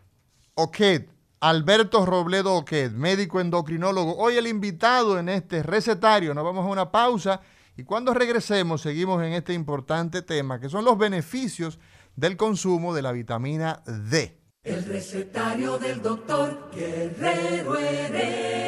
[0.56, 4.18] Oquet, Alberto Robledo Oquet, médico endocrinólogo.
[4.18, 6.34] Hoy el invitado en este recetario.
[6.34, 7.42] Nos vamos a una pausa
[7.78, 11.80] y cuando regresemos seguimos en este importante tema que son los beneficios
[12.16, 14.38] del consumo de la vitamina D.
[14.64, 18.60] El recetario del doctor Guerrero Heredia.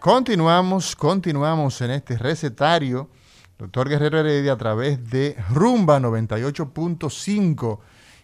[0.00, 3.10] Continuamos, continuamos en este recetario,
[3.58, 7.80] doctor Guerrero Heredia, a través de Rumba 98.5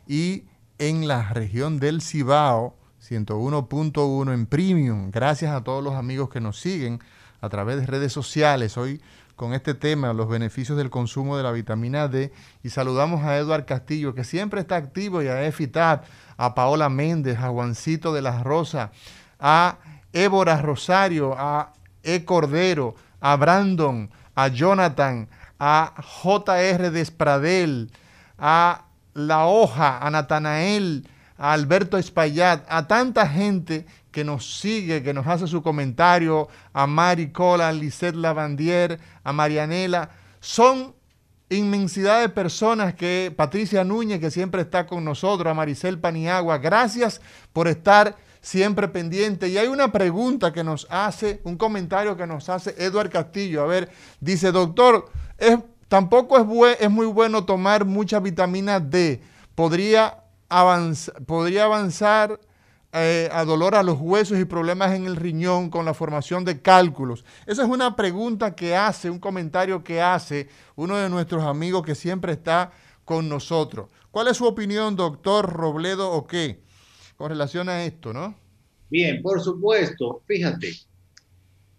[0.08, 0.44] y
[0.78, 5.10] en la región del Cibao 101.1 en Premium.
[5.10, 6.98] Gracias a todos los amigos que nos siguen
[7.42, 8.78] a través de redes sociales.
[8.78, 9.02] Hoy
[9.34, 12.32] con este tema, los beneficios del consumo de la vitamina D.
[12.62, 16.04] Y saludamos a Eduard Castillo, que siempre está activo, y a Efitab,
[16.38, 18.92] a Paola Méndez, a Juancito de la Rosa,
[19.38, 19.76] a
[20.16, 22.24] Évora Rosario, a E.
[22.24, 25.92] Cordero, a Brandon, a Jonathan, a
[26.22, 26.90] J.R.
[26.90, 27.90] Despradel,
[28.38, 31.06] a La Hoja, a Natanael,
[31.36, 36.86] a Alberto Espaillat, a tanta gente que nos sigue, que nos hace su comentario, a
[36.86, 40.08] Mari Cola, a Lisette Lavandier, a Marianela.
[40.40, 40.94] Son
[41.50, 47.20] inmensidad de personas que, Patricia Núñez, que siempre está con nosotros, a Maricel Paniagua, gracias
[47.52, 48.16] por estar
[48.46, 49.48] siempre pendiente.
[49.48, 53.64] Y hay una pregunta que nos hace, un comentario que nos hace Eduard Castillo.
[53.64, 53.90] A ver,
[54.20, 59.20] dice, doctor, es, tampoco es, es muy bueno tomar mucha vitamina D.
[59.56, 60.22] Podría,
[61.26, 62.38] podría avanzar
[62.92, 66.62] eh, a dolor a los huesos y problemas en el riñón con la formación de
[66.62, 67.24] cálculos.
[67.46, 71.96] Esa es una pregunta que hace, un comentario que hace uno de nuestros amigos que
[71.96, 72.70] siempre está
[73.04, 73.88] con nosotros.
[74.12, 76.64] ¿Cuál es su opinión, doctor Robledo, o qué?
[77.16, 78.34] Con relación a esto, ¿no?
[78.88, 80.22] Bien, por supuesto.
[80.26, 80.72] Fíjate,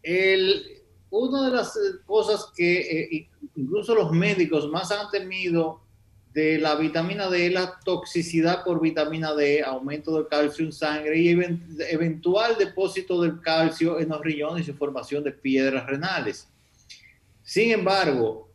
[0.04, 5.82] el, una de las cosas que eh, incluso los médicos más han temido
[6.34, 11.30] de la vitamina D la toxicidad por vitamina D, aumento del calcio en sangre y
[11.30, 16.48] eventual depósito del calcio en los riñones y formación de piedras renales.
[17.42, 18.47] Sin embargo,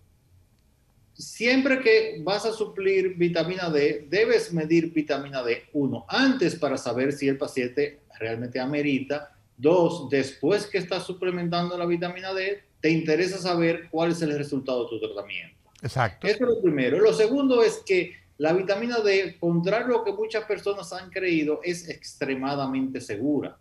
[1.22, 7.12] siempre que vas a suplir vitamina D, debes medir vitamina D, uno, antes para saber
[7.12, 9.34] si el paciente realmente amerita.
[9.56, 14.84] Dos, después que estás suplementando la vitamina D, te interesa saber cuál es el resultado
[14.84, 15.56] de tu tratamiento.
[15.82, 16.26] Exacto.
[16.26, 16.98] Eso es lo primero.
[16.98, 21.60] Lo segundo es que la vitamina D, contrario a lo que muchas personas han creído,
[21.62, 23.56] es extremadamente segura.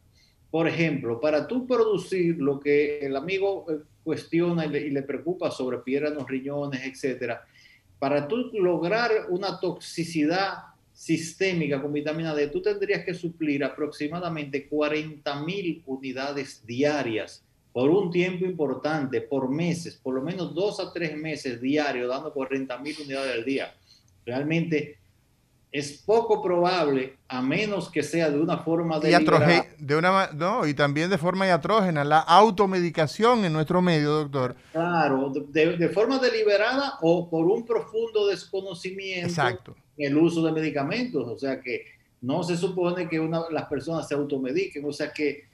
[0.52, 5.78] Por ejemplo, para tú producir lo que el amigo eh, cuestiona y le, preocupa sobre
[5.78, 7.46] piedra en los riñones, etcétera,
[7.98, 10.56] para tú lograr una toxicidad
[10.92, 18.12] sistémica con vitamina D, tú tendrías que suplir aproximadamente 40 mil unidades diarias por un
[18.12, 22.96] tiempo importante, por meses, por lo menos dos a tres meses diarios, dando 40 mil
[23.02, 23.74] unidades al día.
[24.26, 24.98] Realmente
[25.72, 29.12] es poco probable, a menos que sea de una forma de
[29.78, 34.56] de una no, y también de forma iatrógena, la automedicación en nuestro medio, doctor.
[34.74, 39.76] Claro, de, forma deliberada o por un profundo desconocimiento Exacto.
[39.98, 41.26] en el uso de medicamentos.
[41.26, 41.86] O sea que
[42.20, 44.84] no se supone que una, las personas se automediquen.
[44.84, 45.46] O sea que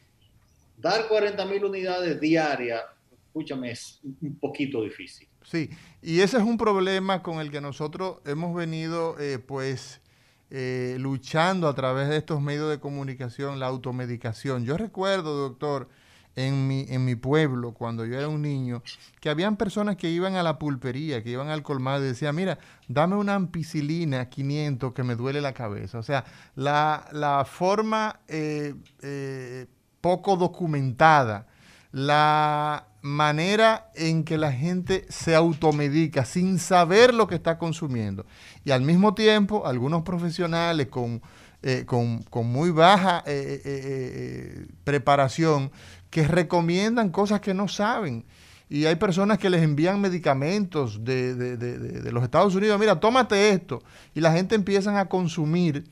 [0.77, 2.81] dar 40 mil unidades diarias,
[3.27, 5.27] escúchame, es un poquito difícil.
[5.43, 5.69] Sí,
[6.01, 10.01] y ese es un problema con el que nosotros hemos venido, eh, pues,
[10.49, 14.63] eh, luchando a través de estos medios de comunicación, la automedicación.
[14.63, 15.89] Yo recuerdo, doctor,
[16.37, 18.83] en mi, en mi pueblo, cuando yo era un niño,
[19.19, 22.59] que habían personas que iban a la pulpería, que iban al colmado y decían, mira,
[22.87, 25.97] dame una ampicilina 500 que me duele la cabeza.
[25.97, 26.23] O sea,
[26.55, 29.65] la, forma eh, eh,
[29.99, 31.47] poco documentada,
[31.91, 38.25] la manera en que la gente se automedica sin saber lo que está consumiendo.
[38.65, 41.21] Y al mismo tiempo, algunos profesionales con,
[41.63, 45.71] eh, con, muy baja eh, eh, preparación
[46.09, 48.25] que recomiendan cosas que no saben.
[48.69, 52.77] Y hay personas que les envían medicamentos de, de los Estados Unidos.
[52.77, 53.81] Mira, tómate esto.
[54.13, 55.85] Y la gente empieza a consumir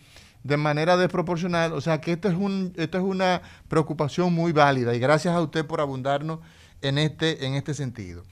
[0.46, 1.74] de manera desproporcional.
[1.74, 5.42] O sea que esto es, un, esto es una preocupación muy válida y gracias a
[5.42, 6.40] usted por abundarnos
[6.82, 8.24] en este, en este sentido.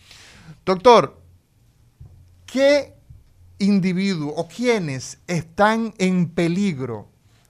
[0.65, 1.19] Doctor,
[2.45, 2.93] ¿qué
[3.59, 7.07] individuo o quiénes están en peligro?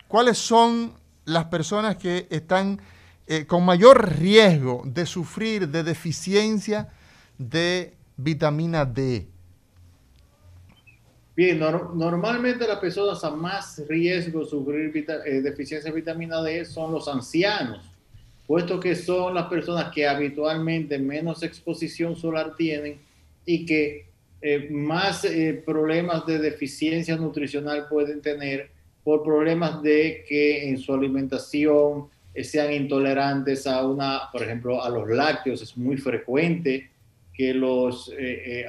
[0.08, 0.94] ¿Cuáles son
[1.26, 2.80] las personas que están
[3.28, 6.90] eh, con mayor riesgo de sufrir de deficiencia
[7.38, 9.28] de vitamina D?
[11.36, 16.92] Bien, normalmente las personas a más riesgo de sufrir eh, deficiencia de vitamina D son
[16.92, 17.93] los ancianos
[18.48, 23.00] puesto que son las personas que habitualmente menos exposición solar tienen
[23.46, 24.06] y que
[24.42, 28.70] eh, más eh, problemas de deficiencia nutricional pueden tener
[29.04, 34.90] por problemas de que en su alimentación eh, sean intolerantes a una, por ejemplo, a
[34.90, 35.62] los lácteos.
[35.62, 36.90] Es muy frecuente
[37.34, 38.12] que los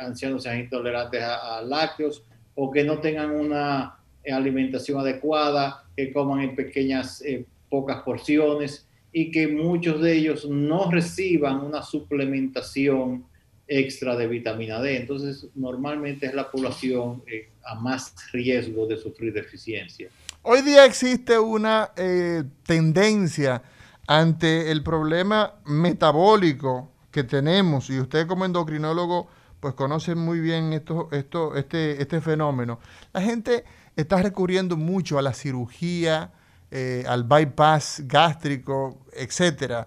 [0.00, 2.22] ancianos sean intolerantes a, a, lácteos
[2.54, 7.22] o que no tengan una alimentación adecuada, que coman en pequeñas,
[7.68, 8.83] pocas porciones
[9.16, 13.24] y que muchos de ellos no reciban una suplementación
[13.68, 14.96] extra de vitamina D.
[14.96, 20.08] Entonces, normalmente es la población eh, a más riesgo de sufrir deficiencia.
[20.42, 23.62] Hoy día existe una eh, tendencia
[24.08, 29.28] ante el problema metabólico que tenemos, y usted como endocrinólogo
[29.60, 32.80] pues conoce muy bien esto, esto, este, este fenómeno.
[33.12, 36.32] La gente está recurriendo mucho a la cirugía,
[36.76, 39.86] eh, al bypass gástrico, etcétera.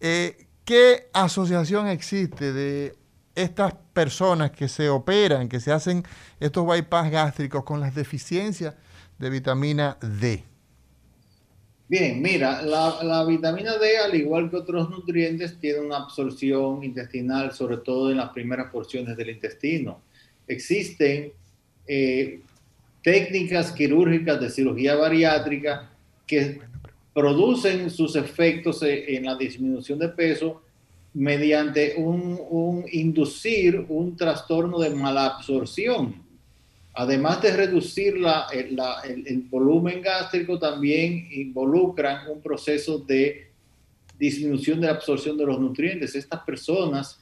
[0.00, 2.94] Eh, ¿Qué asociación existe de
[3.34, 6.02] estas personas que se operan, que se hacen
[6.40, 8.74] estos bypass gástricos con las deficiencias
[9.18, 10.42] de vitamina D?
[11.86, 17.76] Bien, mira, la, vitamina D, al igual que otros nutrientes, tiene una absorción intestinal, sobre
[17.76, 20.00] todo en las primeras porciones del intestino.
[20.46, 21.30] Existen
[21.86, 22.40] eh,
[23.02, 25.91] técnicas quirúrgicas de cirugía bariátrica
[26.32, 26.60] que
[27.12, 30.62] producen sus efectos e, en la disminución de peso
[31.12, 36.22] mediante un, inducir un trastorno de malabsorción.
[36.94, 43.48] Además de reducir la, el, volumen gástrico, también involucran un proceso de
[44.18, 46.14] disminución de la absorción de los nutrientes.
[46.14, 47.20] Estas personas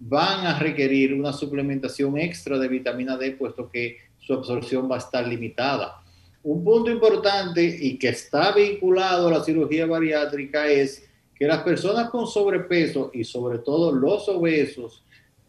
[0.00, 5.00] van a requerir una suplementación extra de vitamina D, puesto que su absorción va a
[5.00, 6.05] estar limitada.
[6.46, 12.08] Un punto importante y que está vinculado a la cirugía bariátrica es que las personas
[12.08, 15.02] con sobrepeso y sobre todo los obesos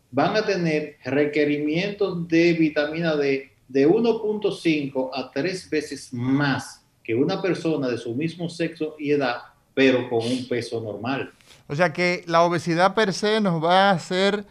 [0.10, 7.44] van a tener requerimientos de vitamina D de 1.5 a 3 veces más que una
[7.44, 9.36] persona de su mismo sexo y edad,
[9.76, 11.32] pero con un peso normal.
[11.68, 14.46] O sea que la obesidad per se nos va a hacer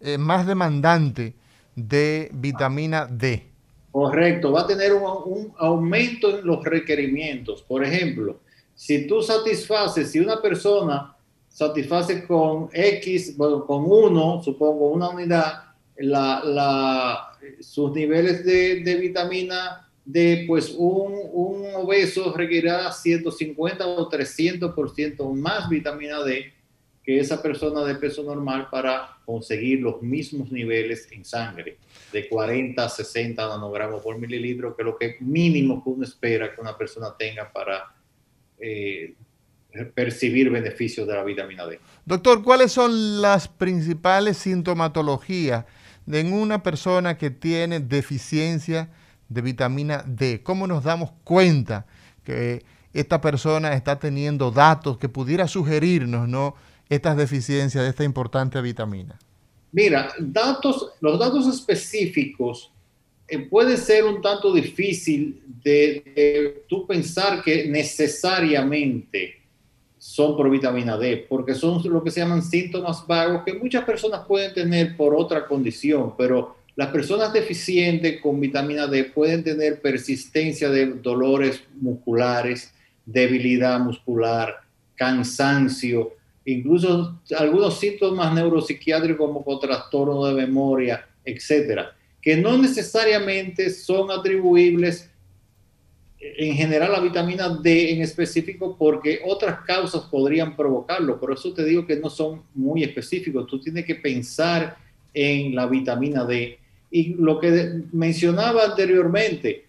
[0.00, 1.32] eh, más demandante
[1.74, 3.55] de vitamina D.
[3.96, 7.62] Correcto, va a tener un, aumento en los requerimientos.
[7.62, 8.40] Por ejemplo,
[8.74, 11.16] si tú satisfaces, si una persona
[11.48, 15.62] satisface con X, bueno, con uno, supongo una unidad,
[17.60, 26.22] sus niveles de, vitamina D, pues un, un obeso requerirá 150 o 300% más vitamina
[26.22, 26.52] D
[27.02, 31.78] que esa persona de peso normal para conseguir los mismos niveles en sangre,
[32.16, 36.54] de 40 a 60 nanogramos por mililitro, que es lo que mínimo que uno espera
[36.54, 37.94] que una persona tenga para
[38.58, 39.14] eh,
[39.94, 41.78] percibir beneficios de la vitamina D.
[42.06, 45.66] Doctor, ¿cuáles son las principales sintomatologías
[46.06, 48.88] de una persona que tiene deficiencia
[49.28, 50.42] de vitamina D?
[50.42, 51.84] ¿Cómo nos damos cuenta
[52.24, 52.64] que
[52.94, 56.54] esta persona está teniendo datos que pudiera sugerirnos ¿no?
[56.88, 59.18] estas deficiencias de esta importante vitamina?
[59.72, 62.70] Mira, datos, los datos específicos
[63.28, 69.36] eh, puede ser un tanto difícil de, de tú pensar que necesariamente
[69.98, 74.20] son por vitamina D, porque son lo que se llaman síntomas vagos que muchas personas
[74.26, 80.68] pueden tener por otra condición, pero las personas deficientes con vitamina D pueden tener persistencia
[80.68, 82.72] de dolores musculares,
[83.06, 84.60] debilidad muscular,
[84.94, 86.12] cansancio,
[86.46, 95.10] incluso algunos síntomas neuropsiquiátricos como trastorno de memoria, etcétera, que no necesariamente son atribuibles
[96.18, 101.20] en general la vitamina D en específico porque otras causas podrían provocarlo.
[101.20, 103.46] Por eso te digo que no son muy específicos.
[103.46, 104.76] Tú tienes que pensar
[105.12, 106.58] en la vitamina D.
[106.90, 109.65] Y lo que mencionaba anteriormente,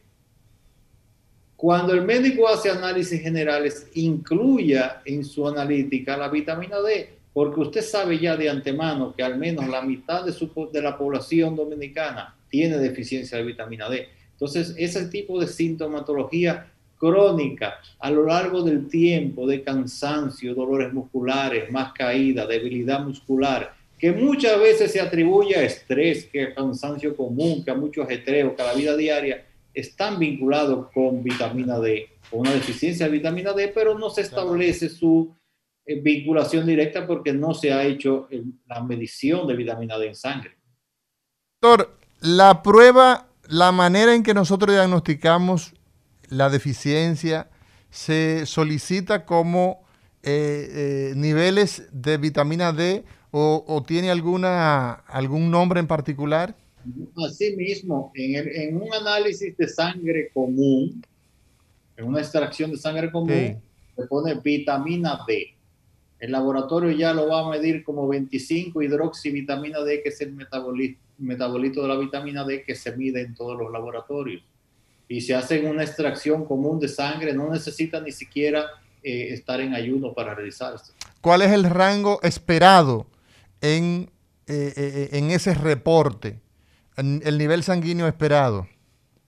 [1.58, 7.82] cuando el médico hace análisis generales, incluya en su analítica la vitamina D, porque usted
[7.82, 13.39] sabe ya de antemano que al menos la mitad de, la población dominicana tiene deficiencia
[13.39, 14.08] de vitamina D.
[14.34, 21.72] Entonces, ese tipo de sintomatología crónica a lo largo del tiempo de cansancio, dolores musculares,
[21.72, 27.66] más caída, debilidad muscular, que muchas veces se atribuye a estrés, que a cansancio común,
[27.66, 29.43] que a mucho ajetreo, que a la vida diaria,
[29.80, 34.89] están vinculados con vitamina D, con una deficiencia de vitamina D, pero no se establece
[34.89, 35.36] su
[35.86, 38.28] eh, vinculación directa porque no se ha hecho
[38.65, 40.57] la medición de vitamina D en sangre.
[41.61, 45.73] Doctor, la prueba la manera en que nosotros diagnosticamos
[46.30, 47.49] la deficiencia
[47.89, 49.86] se solicita como
[50.23, 56.55] eh, eh, niveles de vitamina D o, tiene alguna, algún nombre en particular?
[57.25, 61.03] Así mismo, en, en, un análisis de sangre común,
[61.95, 63.61] en una extracción de sangre común,
[63.95, 65.53] se pone vitamina D.
[66.19, 71.81] El laboratorio ya lo va a medir como 25 hidroxivitamina D, que es el metabolito
[71.81, 74.43] de la vitamina D que se mide en todos los laboratorios.
[75.07, 78.65] Y se hace una extracción común de sangre, no necesita ni siquiera
[79.03, 80.91] eh, estar en ayuno para realizar esto.
[81.21, 83.07] ¿Cuál es el rango esperado
[83.61, 84.09] en,
[84.47, 86.39] eh, eh, en ese reporte?
[86.98, 88.68] El nivel sanguíneo esperado.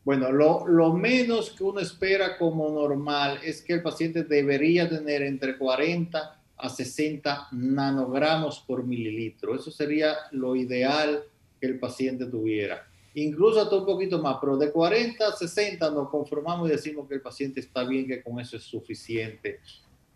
[0.04, 5.22] Bueno, lo, lo, menos que uno espera como normal es que el paciente debería tener
[5.22, 9.56] entre 40 a 60 nanogramos por mililitro.
[9.56, 11.24] Eso sería lo ideal
[11.60, 12.86] que el paciente tuviera.
[13.16, 17.16] Incluso hasta un poquito más, pero de 40 a 60 nos conformamos y decimos que
[17.16, 19.60] el paciente está bien, que con eso es suficiente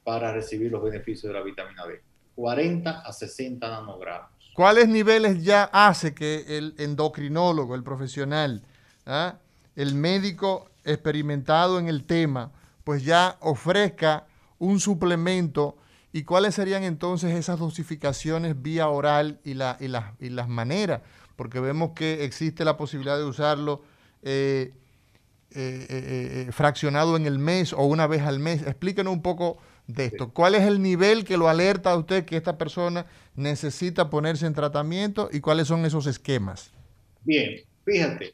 [0.04, 2.02] para recibir los beneficios de la vitamina D.
[2.36, 4.33] 40 a 60 nanogramos.
[4.54, 8.64] ¿Cuáles niveles ya hace que el endocrinólogo, el profesional,
[9.06, 9.36] ¿ah?
[9.76, 12.52] el médico experimentado en el tema,
[12.84, 14.28] pues ya ofrezca
[14.60, 15.78] un suplemento
[16.12, 19.86] y cuáles serían entonces esas dosificaciones vía oral y, la, y,
[20.26, 21.02] y las maneras?
[21.36, 23.82] porque vemos que existe la posibilidad de usarlo
[24.22, 24.74] eh,
[25.52, 28.62] eh, eh, fraccionado en el mes o una vez al mes.
[28.62, 30.32] Explíquenos un poco de esto.
[30.32, 33.06] ¿Cuál es el nivel que lo alerta a usted que esta persona
[33.36, 36.72] necesita ponerse en tratamiento y cuáles son esos esquemas?
[37.24, 38.34] Bien, fíjate,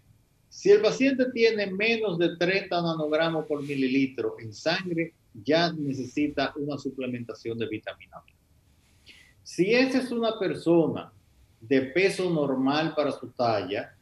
[0.49, 6.77] si el paciente tiene menos de 30 nanogramos por mililitro en sangre, ya necesita una
[6.77, 8.33] suplementación de vitamina B.
[9.43, 11.11] Si esa es una persona
[11.61, 13.95] de peso normal para su talla,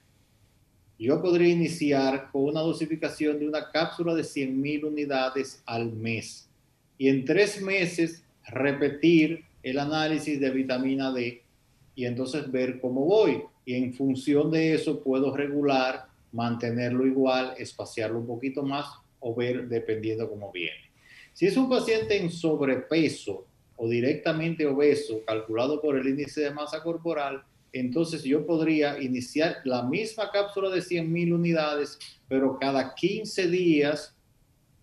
[1.00, 6.47] yo podría iniciar con una dosificación de una cápsula de 100.000 unidades al mes
[6.98, 11.44] y en tres meses repetir el análisis de vitamina D
[11.96, 13.44] y entonces ver cómo voy.
[13.66, 18.86] Y en función de eso puedo regular, mantenerlo igual, espaciarlo un poquito más
[19.20, 20.92] o ver dependiendo cómo viene.
[21.34, 23.46] Si es un paciente en sobrepeso
[23.76, 27.44] o directamente obeso, calculado por el índice de masa corporal,
[27.74, 34.17] entonces yo podría iniciar la misma cápsula de 100.000 unidades, pero cada 15 días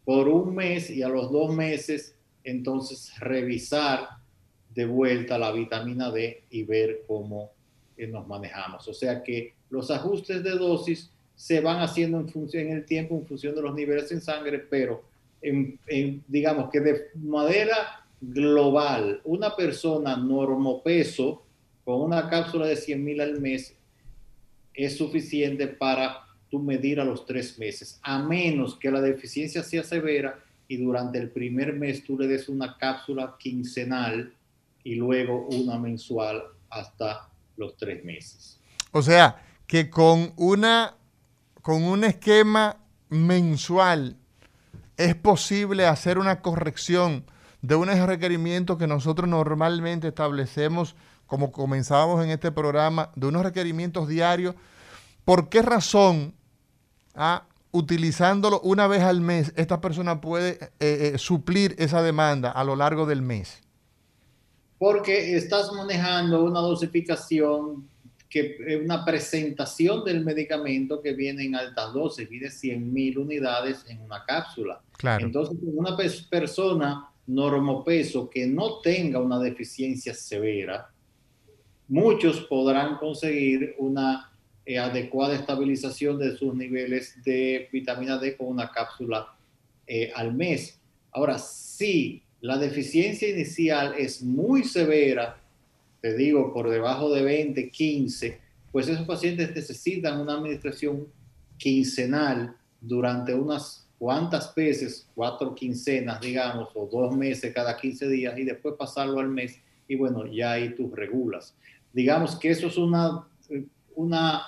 [0.04, 4.08] por un mes y a los dos meses, entonces revisar
[4.74, 7.52] de vuelta la vitamina D y ver cómo
[7.96, 8.86] eh, nos manejamos.
[8.88, 13.14] O sea que los ajustes de dosis se van haciendo en, función, en el tiempo
[13.14, 15.02] en función de los niveles en sangre, pero
[16.28, 21.42] digamos que de manera global, una persona normopeso
[21.84, 23.76] con una cápsula de 100 mil al mes
[24.72, 26.23] es suficiente para
[26.58, 30.38] medir a los tres meses, a menos que la deficiencia sea severa
[30.68, 34.32] y durante el primer mes tú le des una cápsula quincenal
[34.82, 38.58] y luego una mensual hasta los tres meses.
[38.92, 40.94] O sea, que con una
[41.62, 42.76] con un esquema
[43.08, 44.18] mensual
[44.98, 47.24] es posible hacer una corrección
[47.62, 50.94] de unos requerimientos que nosotros normalmente establecemos,
[51.26, 54.54] como comenzábamos en este programa, de unos requerimientos diarios.
[55.24, 56.34] ¿Por qué razón,
[57.14, 62.62] ah, utilizándolo una vez al mes, esta persona puede eh, eh, suplir esa demanda a
[62.64, 63.60] lo largo del mes?
[64.78, 67.88] Porque estás manejando una dosificación
[68.34, 74.00] que una presentación del medicamento que viene en altas dosis, viene 100 mil unidades en
[74.00, 74.80] una cápsula.
[74.96, 75.24] Claro.
[75.24, 75.96] Entonces, una
[76.28, 80.90] persona normopeso que no tenga una deficiencia severa,
[81.86, 84.32] muchos podrán conseguir una
[84.66, 89.34] eh, adecuada estabilización de sus niveles de vitamina D con una cápsula
[89.86, 90.78] eh, al mes.
[91.12, 95.38] Ahora, si la deficiencia inicial es muy severa,
[96.00, 98.40] te digo, por debajo de 20, 15,
[98.72, 101.06] pues esos pacientes necesitan una administración
[101.56, 108.44] quincenal durante unas cuantas veces, cuatro quincenas, digamos, o dos meses cada 15 días y
[108.44, 111.54] después pasarlo al mes y bueno, ya ahí tú regulas.
[111.92, 113.26] Digamos que eso es una,
[113.94, 114.42] una,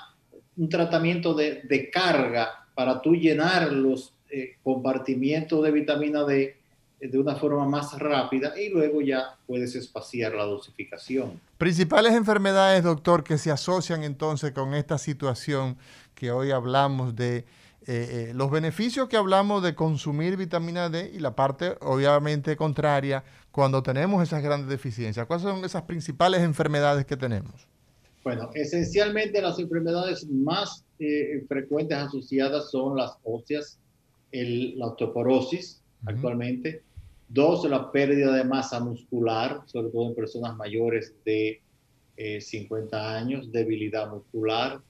[0.57, 6.57] un tratamiento de, de carga para tú llenar los eh, compartimientos de vitamina D
[7.00, 11.40] de una forma más rápida y luego ya puedes espaciar la dosificación.
[11.59, 15.76] Principales enfermedades, doctor, que se asocian entonces con esta situación
[16.14, 17.44] que hoy hablamos de eh,
[17.88, 23.82] eh, los beneficios que hablamos de consumir vitamina D y la parte obviamente contraria cuando
[23.82, 25.26] tenemos esas grandes deficiencias.
[25.26, 27.68] ¿Cuáles son esas principales enfermedades que tenemos?
[28.26, 33.78] Bueno, esencialmente las enfermedades más eh, frecuentes asociadas son las óseas,
[34.32, 36.82] el, la osteoporosis actualmente,
[37.28, 41.62] Dos, la pérdida de masa muscular, sobre todo en personas mayores de
[42.40, 44.80] 50 eh, años, debilidad muscular,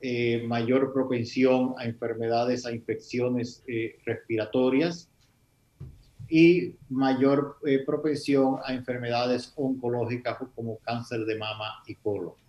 [0.00, 3.62] eh, mayor propensión a enfermedades, a infecciones
[4.04, 5.08] respiratorias
[6.28, 12.43] y mayor propensión a enfermedades oncológicas como cáncer de mama y colon.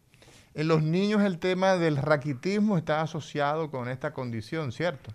[0.55, 5.11] En los niños el tema del raquitismo está asociado con esta condición, ¿cierto?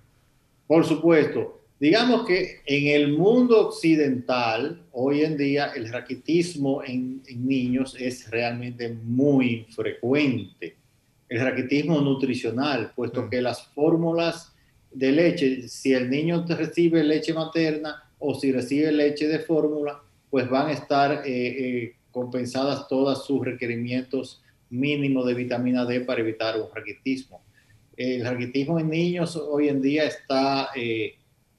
[0.66, 1.62] Por supuesto.
[1.80, 8.90] Digamos que en el mundo occidental, hoy en día, el raquitismo en, niños es realmente
[9.02, 10.76] muy frecuente.
[11.26, 13.30] El raquitismo nutricional, puesto mm.
[13.30, 14.54] que las fórmulas
[14.92, 20.50] de leche, si el niño recibe leche materna o si recibe leche de fórmula, pues
[20.50, 21.46] van a estar eh,
[21.84, 27.42] eh, compensadas todos sus requerimientos mínimos de vitamina D para evitar un raquitismo.
[27.96, 30.70] El raquitismo en niños hoy en día está...
[30.74, 31.16] Eh,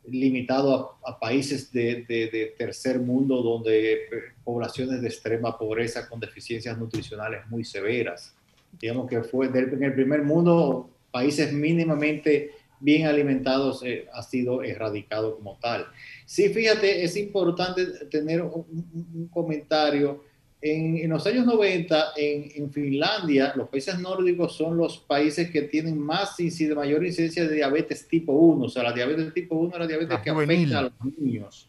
[0.07, 3.99] limitado a, países de, tercer mundo donde eh,
[4.43, 8.35] poblaciones de extrema pobreza con deficiencias nutricionales muy severas.
[8.79, 15.35] Digamos que fue en el primer mundo, países mínimamente bien alimentados eh, ha sido erradicado
[15.35, 15.85] como tal.
[16.25, 20.23] Sí, fíjate, es importante tener un comentario
[20.61, 26.35] en, los años 90, en, Finlandia, los países nórdicos son los países que tienen más
[26.75, 28.65] mayor incidencia de diabetes tipo 1.
[28.65, 31.67] O sea, la diabetes tipo 1 es la diabetes que afecta a los niños.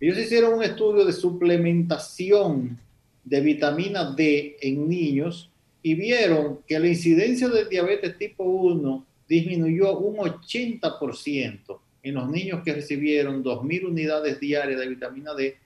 [0.00, 2.76] Ellos hicieron un estudio de suplementación
[3.24, 5.48] de vitamina D en niños
[5.80, 12.62] y vieron que la incidencia de diabetes tipo 1 disminuyó un 80% en los niños
[12.64, 15.56] que recibieron 2.000 unidades diarias de vitamina D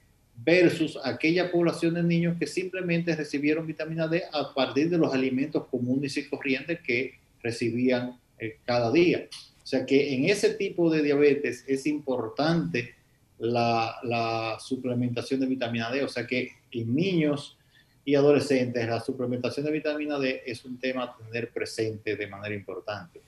[0.44, 5.66] versus aquella población de niños que simplemente recibieron vitamina D a partir de los alimentos
[5.66, 9.26] comunes y corrientes que recibían eh, cada día.
[9.30, 12.94] O sea que en ese tipo de diabetes es importante
[13.38, 16.04] la, suplementación de vitamina D.
[16.04, 17.56] O sea que en niños
[18.04, 22.54] y adolescentes la suplementación de vitamina D es un tema a tener presente de manera
[22.54, 23.20] importante.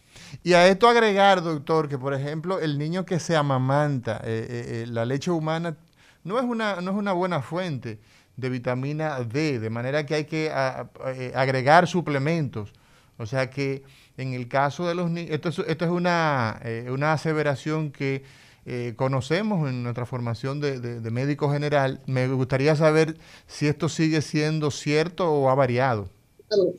[0.44, 4.86] Y a esto agregar, doctor, que por ejemplo el niño que se amamanta, eh, eh,
[4.88, 5.76] la leche humana
[6.24, 7.98] no es una, no es una buena fuente
[8.36, 12.72] de vitamina D, de manera que hay que eh, agregar suplementos.
[13.16, 13.82] O sea que
[14.16, 18.22] en el caso de los niños, esto es, esto es una, eh, una aseveración que
[18.64, 22.00] eh, conocemos en nuestra formación de, de, médico general.
[22.06, 23.16] Me gustaría saber
[23.46, 26.08] si esto sigue siendo cierto o ha variado.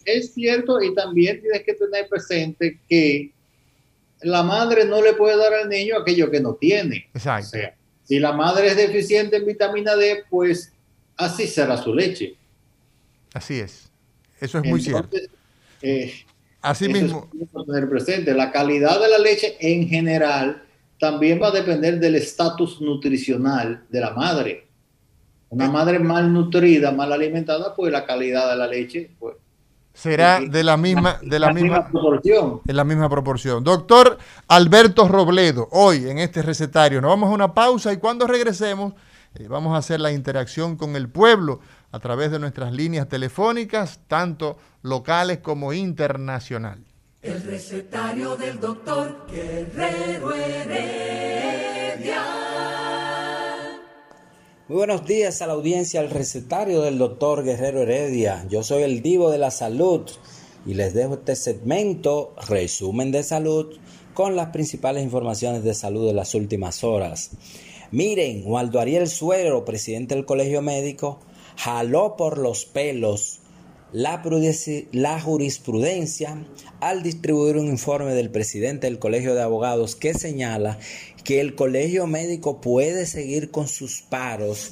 [0.06, 3.34] es cierto y también tienes que tener presente que
[4.22, 7.10] la madre no le puede dar al niño aquello que no tiene.
[7.14, 7.58] Exacto.
[8.10, 10.74] Si la madre es deficiente en vitamina D, pues
[11.16, 12.36] así será su leche.
[13.36, 13.91] Así es.
[14.41, 15.16] Eso es muy cierto.
[15.84, 16.26] Eh,
[16.60, 17.30] así mismo.
[17.68, 18.34] tener presente.
[18.34, 20.64] La calidad de la leche en general
[20.99, 24.68] también va a depender del estatus nutricional de la madre.
[25.49, 29.36] Una madre mal nutrida, mal alimentada, pues la calidad de la leche pues,
[29.94, 32.62] será de la misma, de la, La misma, misma proporción.
[32.66, 33.64] en la misma proporción.
[33.64, 34.18] Doctor
[34.48, 38.94] Alberto Robledo, hoy en este recetario nos vamos a una pausa y cuando regresemos
[39.36, 41.60] eh, vamos a hacer la interacción con el pueblo
[41.92, 46.80] a través de nuestras líneas telefónicas, tanto locales como internacional.
[47.22, 52.24] El recetario del doctor Guerrero Heredia.
[54.70, 58.45] Muy buenos días a la audiencia, al recetario del doctor Guerrero Heredia.
[58.51, 60.07] Yo soy el divo de la salud
[60.63, 63.80] y les dejo este segmento, resumen de salud,
[64.13, 67.32] con las principales informaciones de salud de las últimas horas.
[67.89, 71.20] Miren, Waldo Ariel Suero, presidente del Colegio Médico,
[71.55, 73.39] jaló por los pelos
[73.91, 74.22] la,
[74.91, 76.45] la jurisprudencia
[76.80, 80.78] al distribuir un informe del presidente del Colegio de Abogados que señala
[81.24, 84.72] que el Colegio Médico puede seguir con sus paros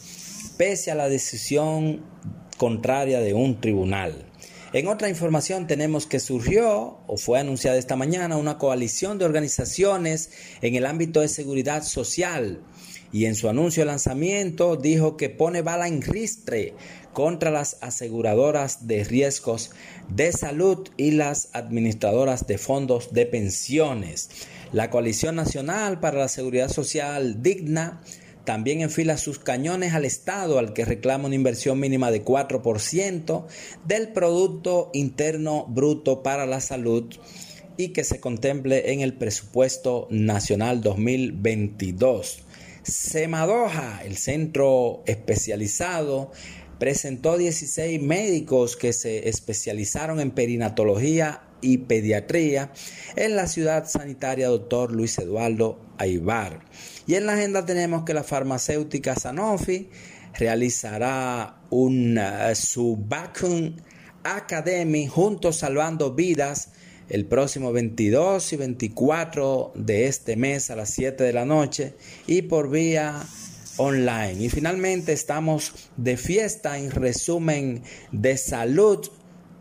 [0.57, 2.03] pese a la decisión
[2.57, 4.25] contraria de un tribunal.
[4.73, 10.31] En otra información tenemos que surgió o fue anunciada esta mañana una coalición de organizaciones
[10.61, 12.61] en el ámbito de seguridad social
[13.11, 16.73] y en su anuncio de lanzamiento dijo que pone bala en ristre
[17.13, 19.71] contra las aseguradoras de riesgos
[20.09, 24.29] de salud y las administradoras de fondos de pensiones.
[24.71, 28.01] La Coalición Nacional para la Seguridad Social Digna
[28.43, 33.45] también enfila sus cañones al Estado, al que reclama una inversión mínima de 4%
[33.85, 37.13] del Producto Interno Bruto para la Salud
[37.75, 42.39] y que se contemple en el presupuesto nacional 2022.
[42.83, 46.31] Semadoja, el centro especializado,
[46.79, 52.71] presentó 16 médicos que se especializaron en perinatología y pediatría
[53.15, 54.91] en la ciudad sanitaria Dr.
[54.91, 56.65] Luis Eduardo Aibar.
[57.05, 59.89] Y en la agenda tenemos que la farmacéutica Sanofi
[60.33, 63.75] realizará un uh,
[64.23, 66.69] Academy juntos salvando vidas
[67.09, 71.93] el próximo 22 y 24 de este mes a las 7 de la noche
[72.25, 73.21] y por vía
[73.77, 74.43] online.
[74.43, 79.07] Y finalmente estamos de fiesta en resumen de salud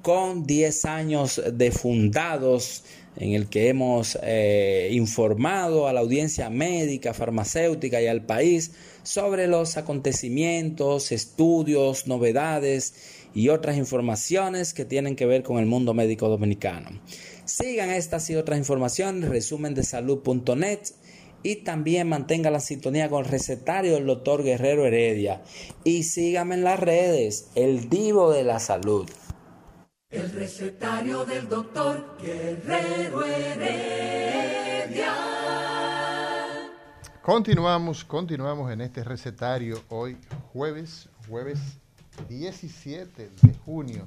[0.06, 2.84] con 10 años de fundados
[3.16, 8.70] en el que hemos eh, informado a la audiencia médica, farmacéutica y al país
[9.02, 12.94] sobre los acontecimientos, estudios, novedades
[13.34, 16.88] y otras informaciones que tienen que ver con el mundo médico dominicano.
[17.44, 20.82] Sigan estas y otras informaciones, resumen de salud.net
[21.42, 25.42] y también mantenga la sintonía con el recetario del doctor Guerrero Heredia.
[25.82, 29.10] Y síganme en las redes, el divo de la salud.
[30.16, 35.14] El recetario del doctor Guerrero Heredia.
[37.20, 40.16] Continuamos, continuamos en este recetario hoy
[40.54, 41.58] jueves, jueves
[42.30, 44.06] 17 de junio.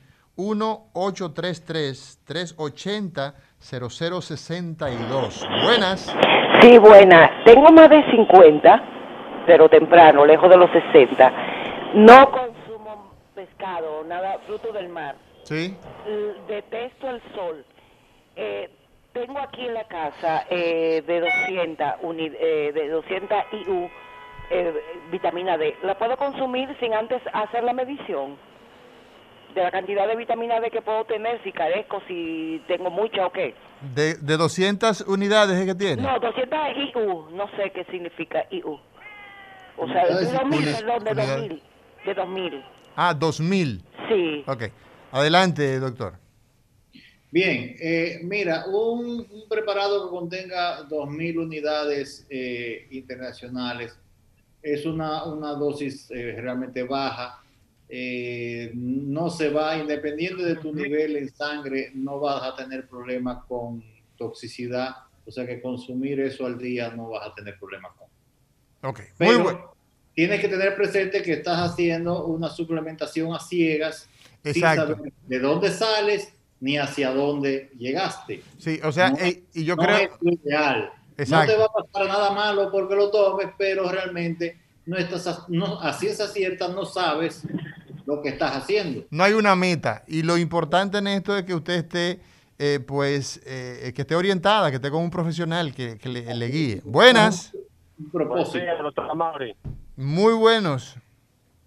[4.10, 5.64] 1-833-380-0062.
[5.64, 6.16] Buenas.
[6.62, 7.30] Sí, buena.
[7.46, 8.84] Tengo más de 50,
[9.46, 11.32] pero temprano, lejos de los 60.
[11.96, 15.16] No consumo pescado, nada, fruto del mar.
[15.44, 15.76] Sí.
[16.48, 17.66] Detesto el sol.
[18.36, 18.70] Eh,
[19.14, 23.90] tengo aquí en la casa eh, de 200, uni- eh, de 200 IU
[24.50, 24.74] eh,
[25.12, 25.76] vitamina D.
[25.84, 28.38] ¿La puedo consumir sin antes hacer la medición?
[29.56, 33.32] De la cantidad de vitamina D que puedo tener, si carezco, si tengo mucha o
[33.32, 33.56] qué.
[33.96, 36.02] De, de 200 unidades es que tiene.
[36.04, 36.60] No, 200
[36.94, 38.80] IU, no sé qué significa IU.
[39.78, 40.82] O sea, de Unidades 2000, unidades.
[40.84, 41.40] perdón, de Unidades.
[41.50, 41.64] 2000.
[42.06, 42.64] De 2000,
[42.96, 43.82] Ah, 2000.
[44.10, 44.44] sí.
[44.48, 44.64] Ok.
[45.12, 46.14] Adelante, doctor.
[47.32, 54.00] Bien, eh, mira, un, un preparado que contenga 2.000 unidades eh, internacionales
[54.62, 57.42] es una, una dosis eh, realmente baja.
[57.88, 63.44] Eh, no se va, independiente de tu nivel en sangre, no vas a tener problemas
[63.46, 63.84] con
[64.18, 64.96] toxicidad.
[65.26, 68.08] O sea que consumir eso al día no vas a tener problemas con.
[68.90, 69.00] Ok.
[69.00, 69.74] Muy Pero bueno.
[70.16, 74.08] tienes que tener presente que estás haciendo una suplementación a ciegas
[74.44, 74.96] sin Exacto.
[74.96, 78.42] saber de dónde sales ni hacia dónde llegaste.
[78.58, 79.98] Sí, o sea, No, eh, y yo no creo...
[79.98, 80.92] es ideal.
[81.20, 81.52] Exacto.
[81.52, 85.46] No te va a pasar nada malo porque lo tomes, pero realmente no estás a,
[85.50, 87.48] no, a ciencia cierta no sabes
[88.06, 89.04] lo que estás haciendo.
[89.12, 90.04] no hay una meta.
[90.08, 92.20] Y lo importante en esto es que usted esté,
[92.58, 96.48] eh, pues, eh, que esté orientada, que esté con un profesional que, que le, le
[96.48, 96.82] guíe.
[96.86, 97.54] Buenas.
[98.12, 98.66] Propósito.
[99.96, 100.96] Muy buenos.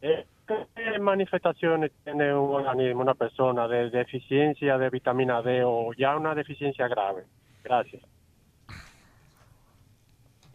[0.00, 6.16] Eh, ¿Qué manifestaciones tiene un organismo, una persona, de deficiencia de vitamina D o ya
[6.16, 7.24] una deficiencia grave?
[7.62, 8.02] Gracias.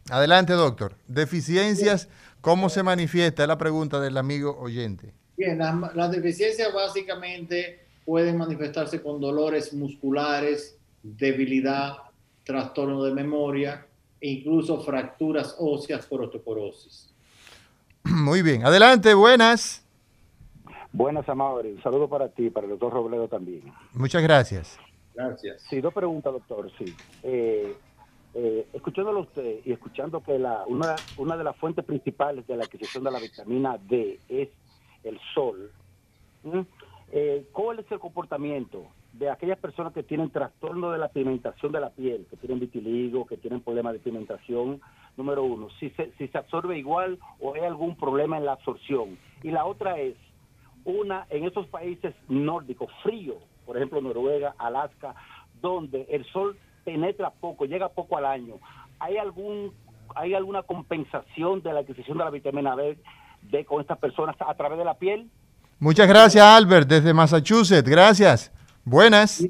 [0.10, 0.95] Adelante, doctor.
[1.08, 2.10] Deficiencias,
[2.41, 3.43] ¿cómo se manifiesta?
[3.43, 5.14] Es la pregunta del amigo oyente.
[5.36, 11.97] Bien, las, las deficiencias básicamente pueden manifestarse con dolores musculares, debilidad,
[12.43, 13.86] trastorno de memoria
[14.22, 17.14] e incluso fracturas óseas por osteoporosis.
[18.03, 18.66] Muy bien.
[18.66, 19.84] Adelante, buenas.
[20.93, 21.74] Buenas, Amaury.
[21.74, 23.72] Un saludo para ti, para el doctor Robledo también.
[23.93, 24.80] Muchas gracias.
[25.14, 25.62] Gracias.
[25.70, 26.72] Sí, dos preguntas, doctor.
[26.78, 26.95] Sí.
[27.24, 27.76] Eh,
[28.34, 32.66] eh, escuchándolo usted y escuchando que la, una, una de las fuentes principales de la
[32.66, 34.50] adquisición de la vitamina D es
[35.04, 35.72] el sol,
[37.12, 41.80] eh, ¿cuál es el comportamiento de aquellas personas que tienen trastorno de la pigmentación de
[41.80, 44.82] la piel, que tienen vitiligo, que tienen problemas de pigmentación?
[45.16, 49.18] Número uno, si se, si se absorbe igual o hay algún problema en la absorción.
[49.42, 50.16] Y la otra es,
[50.86, 55.16] una en esos países nórdicos, fríos, por ejemplo Noruega, Alaska,
[55.62, 56.58] donde el sol
[56.88, 58.56] penetra poco, llega poco al año.
[58.98, 59.74] ¿Hay algún
[60.16, 64.80] hay alguna compensación de la adquisición de la vitamina de con estas personas a través
[64.80, 65.30] de la piel?
[65.80, 67.90] Muchas gracias, Albert, desde Massachusetts.
[67.90, 68.54] Gracias.
[68.86, 69.46] Buenas.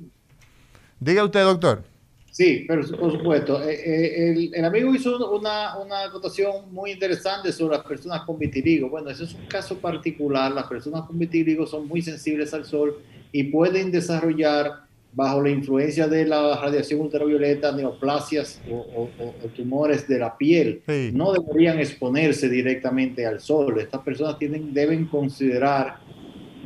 [1.00, 1.84] Diga usted, doctor.
[2.32, 3.62] Sí, pero por supuesto.
[3.62, 8.40] Eh, eh, el, el amigo hizo una, una acotación muy interesante sobre las personas con
[8.40, 8.90] vitiligo.
[8.90, 10.52] Bueno, ese es un caso particular.
[10.52, 12.98] Las personas con vitiligo son muy sensibles al sol
[13.32, 14.87] y pueden desarrollar
[15.18, 20.82] bajo la influencia de la radiación ultravioleta neoplasias o, o- o- tumores de la piel.
[20.88, 21.10] Sí.
[21.12, 23.80] No deberían exponerse directamente al sol.
[23.80, 25.96] Estas personas tienen, deben considerar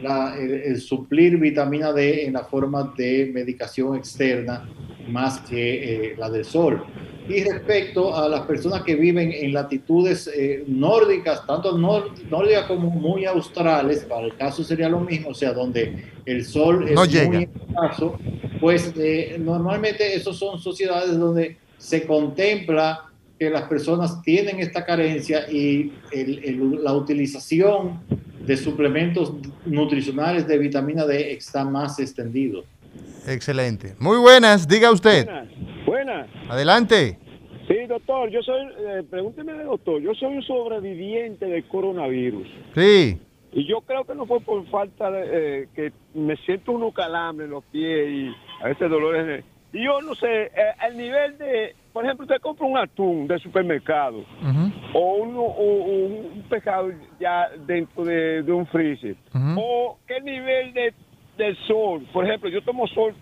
[0.01, 4.67] la- el, el suplir vitamina D en la forma de medicación externa
[5.07, 6.83] más que eh, la del sol.
[7.33, 12.89] Y respecto a las personas que viven en latitudes eh, nórdicas, tanto nor- nórdicas como
[12.89, 17.05] muy australes, para el caso sería lo mismo, o sea, donde el sol es No
[17.05, 17.27] llega.
[17.29, 18.17] muy escaso,
[18.59, 23.05] pues eh, normalmente esos son sociedades donde se contempla
[23.39, 27.99] que las personas tienen esta carencia y el- el- la utilización
[28.45, 29.33] de suplementos
[29.65, 32.63] nutricionales de vitamina D está más extendido.
[33.27, 33.95] Excelente.
[33.99, 34.67] Muy buenas.
[34.67, 35.25] Diga usted.
[35.25, 35.47] Buenas,
[35.85, 36.27] buenas.
[36.49, 37.17] Adelante.
[38.11, 42.45] Doctor, yo soy, eh, pregúnteme, doctor, yo soy un sobreviviente del coronavirus.
[42.75, 43.17] Sí.
[43.53, 47.45] Y yo creo que no fue por falta de eh, que me siento unos calambres
[47.45, 49.25] en los pies y a veces dolores.
[49.25, 49.43] de-
[49.73, 50.51] y yo no sé, eh,
[50.89, 54.25] el nivel de, por ejemplo, usted compra un atún del supermercado
[54.93, 59.15] o un, o- un pescado ya dentro de, de un freezer.
[59.57, 60.93] O qué nivel de,
[61.37, 62.05] del sol.
[62.11, 63.13] Por ejemplo, yo tomo sol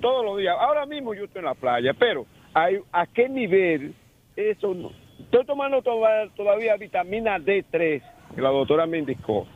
[0.00, 0.56] todos los días.
[0.58, 3.94] Ahora mismo yo estoy en la playa, pero hay, ¿a qué nivel
[4.36, 4.90] eso no?
[5.20, 8.02] Estoy tomando toda- todavía vitamina D3,
[8.34, 9.46] que la doctora me indicó.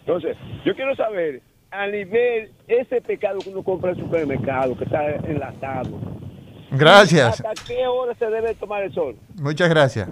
[0.00, 4.84] Entonces, yo quiero saber, a nivel, ese pescado que uno compra en el supermercado, que
[4.84, 5.90] está enlatado,
[6.70, 7.40] Gracias.
[7.40, 9.16] ¿hasta qué hora se debe tomar el sol?
[9.40, 10.08] Muchas gracias.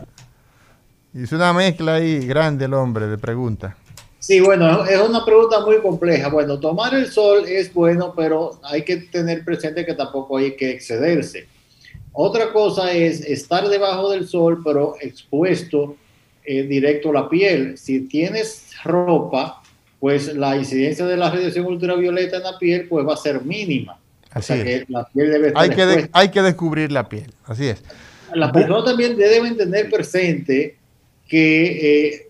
[1.15, 3.75] Hizo una mezcla ahí grande el hombre de preguntas.
[4.19, 6.29] Sí, bueno, es una pregunta muy compleja.
[6.31, 10.71] Bueno, tomar el sol es bueno, pero hay que tener presente que tampoco hay que
[10.71, 11.47] excederse.
[12.19, 15.97] Otra cosa es estar debajo del sol, pero expuesto
[16.47, 17.77] eh, directo a la piel.
[17.77, 19.63] Si tienes ropa,
[20.01, 23.95] pues la incidencia de la radiación ultravioleta en la piel pues va a ser mínima.
[24.35, 24.65] O Así sea es.
[24.65, 27.31] que la piel debe estar Hay que, de- hay que descubrir la piel.
[27.45, 27.83] Así es.
[28.35, 30.77] Las personas también deben tener presente
[31.29, 32.29] que eh,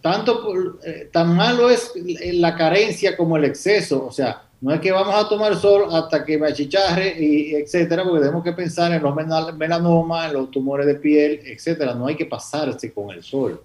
[0.00, 1.92] tanto eh, tan malo es
[2.34, 4.04] la carencia como el exceso.
[4.04, 8.04] O sea, no es que vamos a tomar sol hasta que me achicharre y etcétera,
[8.04, 9.12] porque tenemos que pensar en los
[9.56, 11.94] melanomas, en los tumores de piel, etcétera.
[11.94, 13.60] No hay que pasarse con el sol.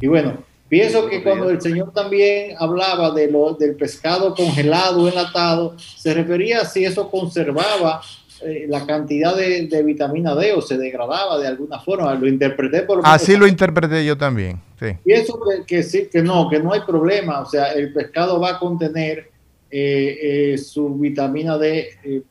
[0.00, 5.76] Y bueno, pienso que cuando el señor también hablaba de lo, del pescado congelado, enlatado,
[5.78, 8.00] se refería a si eso conservaba
[8.40, 12.14] eh, la cantidad de, de vitamina D o se degradaba de alguna forma.
[12.14, 14.62] Lo interpreté por Así lo interpreté yo también.
[14.80, 14.96] Sí.
[15.04, 17.40] Pienso que, que sí, que no, que no hay problema.
[17.40, 19.27] O sea, el pescado va a contener
[19.70, 22.22] eh, eh, su vitamina D eh,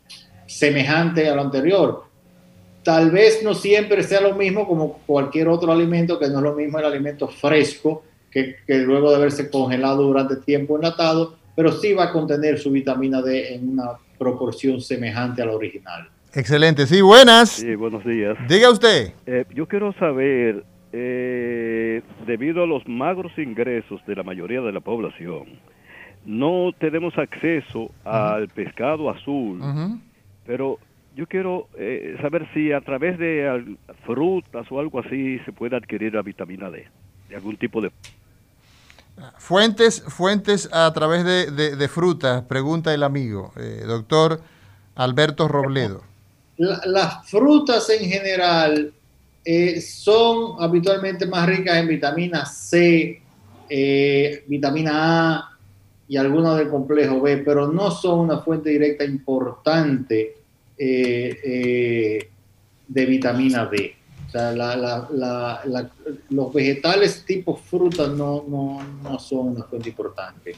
[0.45, 2.03] semejante a lo anterior.
[2.83, 6.55] Tal vez no siempre sea lo mismo como cualquier otro alimento, que no es lo
[6.55, 11.93] mismo el alimento fresco, que, que luego de haberse congelado durante tiempo enlatado, pero sí
[11.93, 16.09] va a contener su vitamina D en una proporción semejante a la original.
[16.33, 16.85] Excelente.
[16.85, 17.49] Sí, buenas.
[17.49, 18.37] Sí, buenos días.
[18.47, 19.13] Diga usted.
[19.25, 24.79] Eh, yo quiero saber, eh, debido a los magros ingresos de la mayoría de la
[24.79, 25.45] población,
[26.27, 29.61] no tenemos acceso al pescado azul,
[30.45, 30.77] pero
[31.15, 35.77] yo quiero eh, saber si a través de al- frutas o algo así se puede
[35.77, 36.85] adquirir la vitamina D.
[37.29, 37.91] de algún tipo de...
[39.37, 44.41] Fuentes, fuentes a través de, de- de frutas, pregunta el amigo, eh, doctor
[44.95, 46.03] Alberto Robledo.
[46.57, 48.93] La- las frutas en general
[49.45, 53.21] eh, son habitualmente más ricas en vitamina C,
[53.69, 55.56] eh, vitamina A
[56.07, 60.37] y algunas del complejo B, pero no son una fuente directa importante
[60.77, 62.29] eh, eh,
[62.87, 63.95] de vitamina D.
[64.27, 64.51] O sea,
[66.29, 70.55] los vegetales tipo frutas no, no, no son una fuente importante.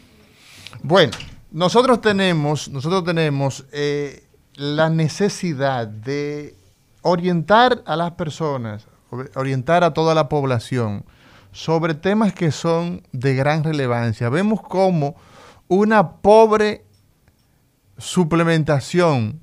[0.83, 1.11] Bueno,
[1.51, 4.23] nosotros tenemos, nosotros tenemos eh,
[4.55, 6.55] la necesidad de
[7.01, 11.03] orientar a las personas, or- orientar a toda la población
[11.51, 14.29] sobre temas que son de gran relevancia.
[14.29, 15.15] Vemos cómo
[15.69, 16.83] una pobre
[17.97, 19.41] suplementación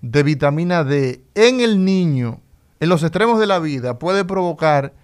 [0.00, 2.40] de vitamina D en el niño,
[2.80, 4.94] en los extremos de la vida, puede provocar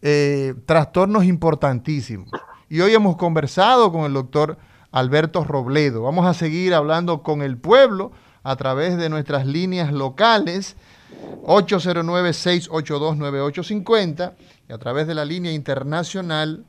[0.00, 2.30] eh, trastornos importantísimos.
[2.68, 4.58] Y hoy hemos conversado con el doctor
[4.92, 6.02] Alberto Robledo.
[6.02, 8.12] Vamos a seguir hablando con el pueblo
[8.44, 10.76] a través de nuestras líneas locales
[11.44, 14.34] 809-682-9850
[14.68, 16.64] y a través de la línea internacional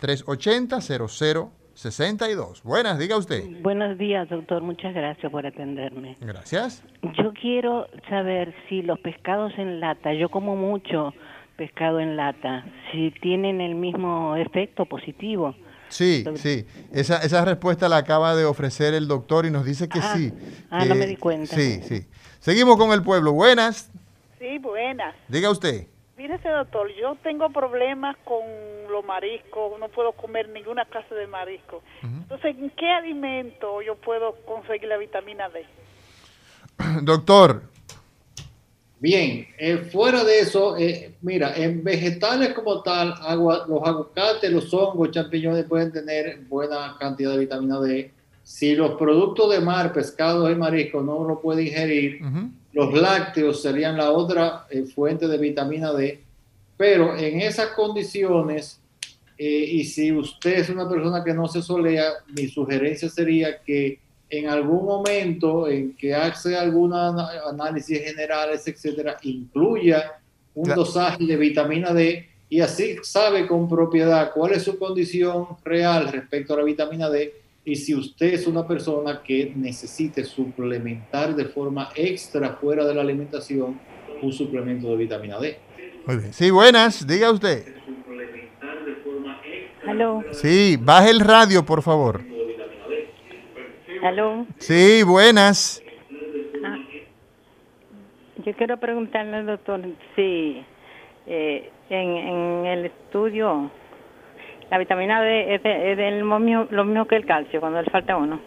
[0.00, 2.62] 833-380-0062.
[2.62, 3.42] Buenas, diga usted.
[3.62, 4.62] Buenos días, doctor.
[4.62, 6.16] Muchas gracias por atenderme.
[6.20, 6.82] Gracias.
[7.02, 11.14] Yo quiero saber si los pescados en lata, yo como mucho
[11.56, 15.54] pescado en lata, si tienen el mismo efecto positivo.
[15.88, 16.64] Sí, sí.
[16.92, 20.32] Esa, esa respuesta la acaba de ofrecer el doctor y nos dice que Ah, sí.
[20.70, 21.54] ah, que- no me di cuenta.
[21.54, 22.06] Sí, sí.
[22.38, 23.32] Seguimos con el pueblo.
[23.32, 23.90] Buenas,
[24.38, 25.14] Sí, buenas.
[25.28, 25.86] diga usted.
[26.20, 28.42] Mírese, doctor, yo tengo problemas con
[28.92, 31.82] los mariscos, no puedo comer ninguna clase de marisco.
[32.02, 35.64] Entonces, ¿en qué alimento yo puedo conseguir la vitamina D?
[37.02, 37.62] Doctor,
[38.98, 44.74] Bien, eh, fuera de eso, eh, mira, en vegetales como tal, agua, los aguacates, los
[44.74, 48.12] hongos, champiñones pueden tener buena cantidad de vitamina D.
[48.42, 52.20] Si los productos de mar, pescados y mariscos no lo puede ingerir,
[52.72, 56.20] los lácteos serían la otra eh, fuente de vitamina D.
[56.76, 58.80] Pero en esas condiciones,
[59.36, 63.98] eh, y si usted es una persona que no se solea, mi sugerencia sería que
[64.28, 70.12] en algún momento en que hace algún análisis generales, etcétera, incluya
[70.54, 70.82] un Claro.
[70.84, 76.54] dosaje de vitamina D y así sabe con propiedad cuál es su condición real respecto
[76.54, 77.34] a la vitamina D
[77.64, 83.02] y si usted es una persona que necesite suplementar de forma extra fuera de la
[83.02, 83.78] alimentación
[84.22, 85.58] un suplemento de vitamina D.
[86.06, 86.32] muy bien.
[86.32, 87.64] Sí, buenas, diga usted.
[89.86, 92.20] Aló, Sí, baje el radio, por favor.
[94.02, 94.46] aló.
[94.58, 95.82] Sí, buenas.
[96.64, 96.76] Ah,
[98.44, 99.80] yo quiero preguntarle al doctor
[100.16, 100.62] si
[101.26, 103.70] eh, en, en el estudio
[104.70, 108.40] la vitamina D es, de- lo mismo que el calcio cuando le falta uno.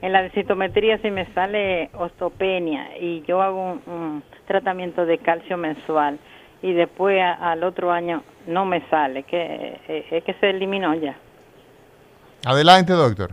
[0.00, 6.18] En la densitometría si me sale osteopenia y yo hago un, tratamiento de calcio mensual
[6.62, 11.16] y después al otro año no me sale, que eh, es que se eliminó ya.
[12.44, 13.30] Adelante, doctor.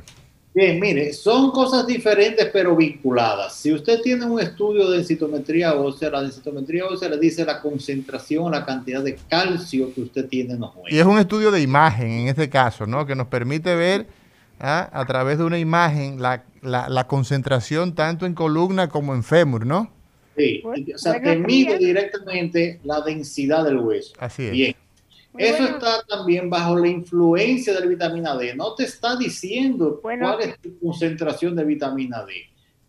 [0.56, 3.56] Bien, mire, son cosas diferentes pero vinculadas.
[3.56, 8.52] Si usted tiene un estudio de densitometría ósea, la densitometría ósea le dice la concentración,
[8.52, 10.92] la cantidad de calcio que usted tiene en los huesos.
[10.92, 13.08] Y es un estudio de imagen en este caso, ¿no?
[13.08, 14.06] Que nos permite ver
[14.60, 19.24] ah, a través de una imagen la, la- la concentración tanto en columna como en
[19.24, 19.92] fémur, ¿no?
[20.38, 24.14] Sí, o sea, te mide directamente la densidad del hueso.
[24.20, 24.52] Así es.
[24.52, 24.76] Bien.
[25.38, 28.56] Eso está también bajo la influencia de la vitamina D.
[28.56, 32.34] No te está diciendo cuál es tu concentración de vitamina D.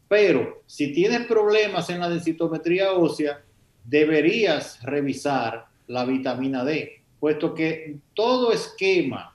[0.09, 3.43] Pero si tienes problemas en la densitometría ósea,
[3.85, 9.35] deberías revisar la vitamina D, puesto que todo esquema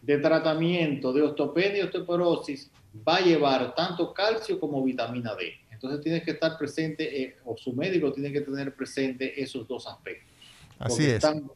[0.00, 2.70] de tratamiento de osteopenia y osteoporosis
[3.06, 5.52] va a llevar tanto calcio como vitamina D.
[5.70, 9.86] Entonces tienes que estar presente, eh, o su médico tiene que tener presente esos dos
[9.86, 10.28] aspectos.
[10.78, 11.14] Así es.
[11.14, 11.50] Están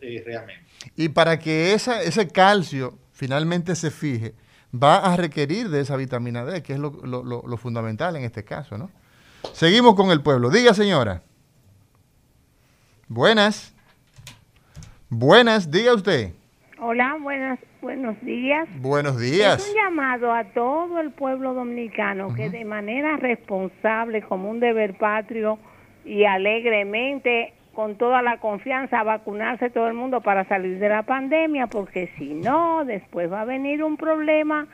[0.00, 0.64] eh, realmente.
[0.96, 4.34] Y para que esa, ese calcio finalmente se fije,
[4.74, 8.24] va a requerir de esa vitamina D, que es lo, lo- lo- lo fundamental en
[8.24, 8.90] este caso, ¿no?
[9.52, 10.50] Seguimos con el pueblo.
[10.50, 11.22] Diga, señora.
[13.08, 13.74] Buenas.
[15.08, 16.32] Buenas, diga usted.
[16.80, 18.68] Hola, buenas, buenos días.
[18.80, 19.62] Buenos días.
[19.62, 24.98] Es un llamado a todo el pueblo dominicano que de manera responsable, como un deber
[24.98, 25.58] patrio
[26.04, 31.02] y alegremente, con toda la confianza, a vacunarse todo el mundo para salir de la
[31.02, 34.66] pandemia, porque si no, después va a venir un problema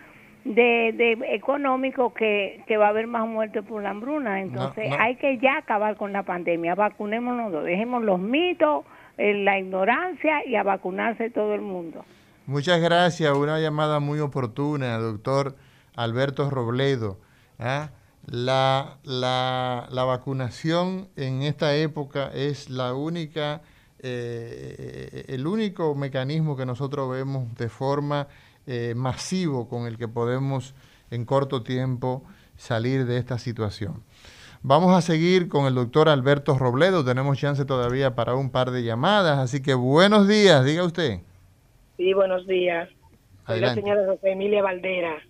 [0.45, 4.41] de, de económico que, que va a haber más muertes por la hambruna.
[4.41, 4.97] Entonces no.
[5.01, 6.77] hay que ya acabar con la pandemia.
[6.77, 8.85] Vacunémonos, dejemos los mitos,
[9.19, 12.05] en la ignorancia y a vacunarse todo el mundo.
[12.47, 15.57] Muchas gracias, una llamada muy oportuna, doctor
[15.97, 17.19] Alberto Robledo.
[17.59, 17.91] ¿ah?
[18.27, 23.63] La, la, la, vacunación en esta época es la única,
[23.99, 28.29] eh, el único mecanismo que nosotros vemos de forma
[28.67, 30.75] eh, masivo con el que podemos
[31.11, 32.23] en corto tiempo
[32.57, 34.05] salir de esta situación.
[34.63, 37.05] Vamos a seguir con el doctor Alberto Robledo.
[37.05, 41.19] Tenemos chance todavía para un par de llamadas, así que buenos días, diga usted.
[41.97, 42.89] Sí, buenos días.
[43.49, 45.21] Soy la señora José Emilia Valdera.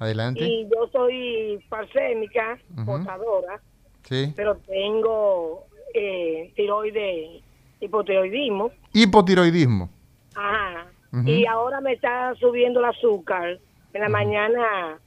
[0.00, 0.42] Adelante.
[0.42, 3.60] Y yo soy farcémica, portadora,
[4.02, 4.32] sí.
[4.34, 7.42] pero tengo eh, tiroide,
[7.80, 8.70] hipotiroidismo.
[8.94, 9.90] Hipotiroidismo.
[10.34, 10.86] Ajá.
[11.26, 13.58] Y ahora me está subiendo el azúcar.
[13.92, 14.98] En la mañana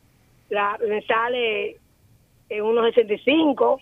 [0.50, 1.80] la, me sale
[2.50, 3.80] en unos 65,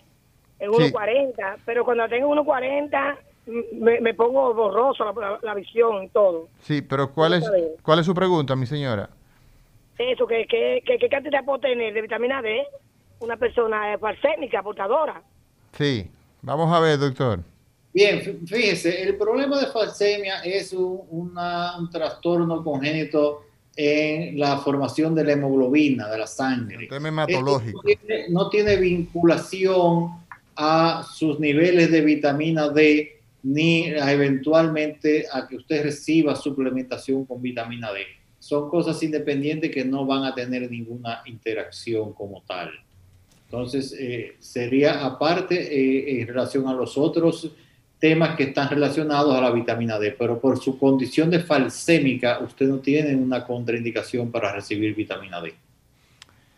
[0.60, 6.04] en unos 40, pero cuando tengo unos 40 me, me pongo borroso la, la, visión
[6.04, 6.48] y todo.
[6.60, 7.50] Sí, pero ¿cuál es,
[7.82, 9.10] ¿cuál es su pregunta, mi señora?
[9.98, 12.64] Eso, que qué que, que cantidad puedo tener de vitamina D
[13.20, 15.22] una persona farcénica, portadora.
[15.76, 16.06] Sí,
[16.42, 17.40] vamos a ver, doctor.
[17.94, 23.44] Bien, fíjese, el problema de falsemia es un, una, un trastorno congénito
[23.76, 26.78] en la formación de la hemoglobina, de la sangre.
[26.78, 27.82] Un tema hematológico.
[27.82, 30.10] No tiene, no tiene, vinculación
[30.56, 37.40] a sus niveles de vitamina D ni a, eventualmente a que usted reciba suplementación con
[37.40, 38.00] vitamina D.
[38.42, 42.72] Son cosas independientes que no van a tener ninguna interacción como tal.
[43.44, 47.52] Entonces, eh, sería aparte eh, en relación a los otros
[48.00, 52.66] temas que están relacionados a la vitamina D, pero por su condición de falsémica, usted
[52.66, 55.54] no tiene una contraindicación para recibir vitamina D.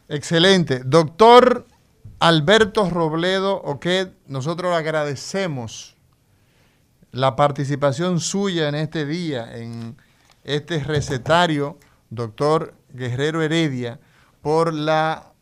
[0.08, 0.80] Excelente.
[0.86, 1.66] Doctor
[2.18, 5.96] Alberto Robledo Oqued, nosotros agradecemos
[7.12, 9.96] la participación suya en este día, en
[10.44, 11.78] este recetario,
[12.10, 13.98] doctor Guerrero Heredia,
[14.40, 15.32] por la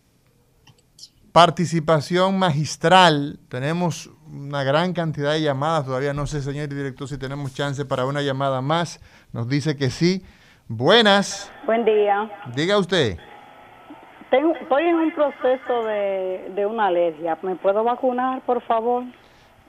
[1.33, 3.39] participación magistral.
[3.49, 5.87] Tenemos una gran cantidad de llamadas.
[5.87, 9.01] Todavía no sé, señor director, si tenemos chance para una llamada más.
[9.33, 10.23] Nos dice que sí.
[10.69, 11.53] Buenas.
[11.67, 12.31] Buen día.
[12.55, 13.19] Diga usted.
[14.31, 17.39] Tengo, estoy en un proceso de, de una alergia.
[17.43, 19.05] ¿Me puedo vacunar, por favor?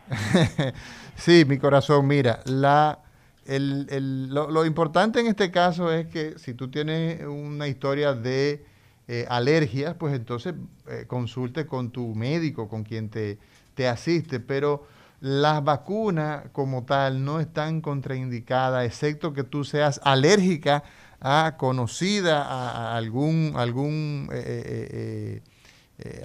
[1.16, 2.08] sí, mi corazón.
[2.08, 3.00] Mira, la,
[3.46, 8.66] lo, importante en este caso es que si tú tienes una historia de
[9.08, 10.54] eh, alergias, pues entonces
[10.88, 13.38] eh, consulte con tu médico, con quien te,
[13.76, 14.88] te asiste, pero
[15.20, 20.84] las vacunas como tal no están contraindicadas, excepto que tú seas alérgica
[21.20, 25.42] a conocida a, algún, algún, eh,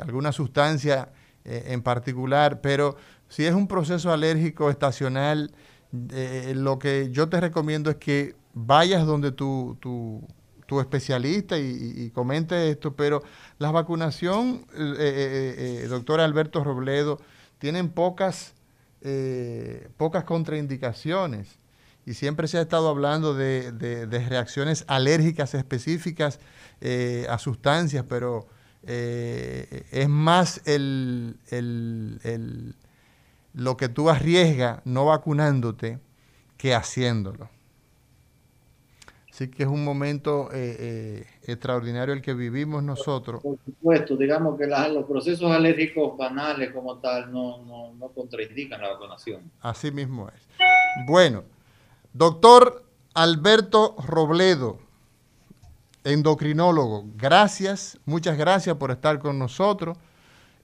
[0.01, 1.11] alguna sustancia
[1.45, 2.97] en particular, pero
[3.29, 5.53] si es un proceso alérgico estacional,
[5.93, 10.23] lo que yo te recomiendo es que vayas donde tu, tu
[10.69, 13.23] tu especialista y, y, comente esto, pero
[13.59, 17.19] la vacunación, eh, eh, eh, doctor Alberto Robledo,
[17.59, 18.53] tienen pocas,
[19.01, 21.59] eh, pocas contraindicaciones.
[22.05, 26.39] Y siempre se ha estado hablando de, de, reacciones alérgicas específicas
[26.83, 28.47] eh, a sustancias, pero
[28.83, 32.75] eh, es más el, el,
[33.59, 35.99] lo que tú arriesgas no vacunándote
[36.57, 37.51] que haciéndolo.
[39.31, 43.43] Así que es un momento eh, eh, extraordinario el que vivimos nosotros.
[43.43, 48.81] Por supuesto, digamos que la, los procesos alérgicos banales como tal no, no, no, contraindican
[48.81, 49.51] la vacunación.
[49.61, 50.41] Así mismo es.
[51.07, 51.43] Bueno,
[52.13, 54.79] doctor Alberto Robledo,
[56.05, 59.99] endocrinólogo, gracias, muchas gracias por estar con nosotros.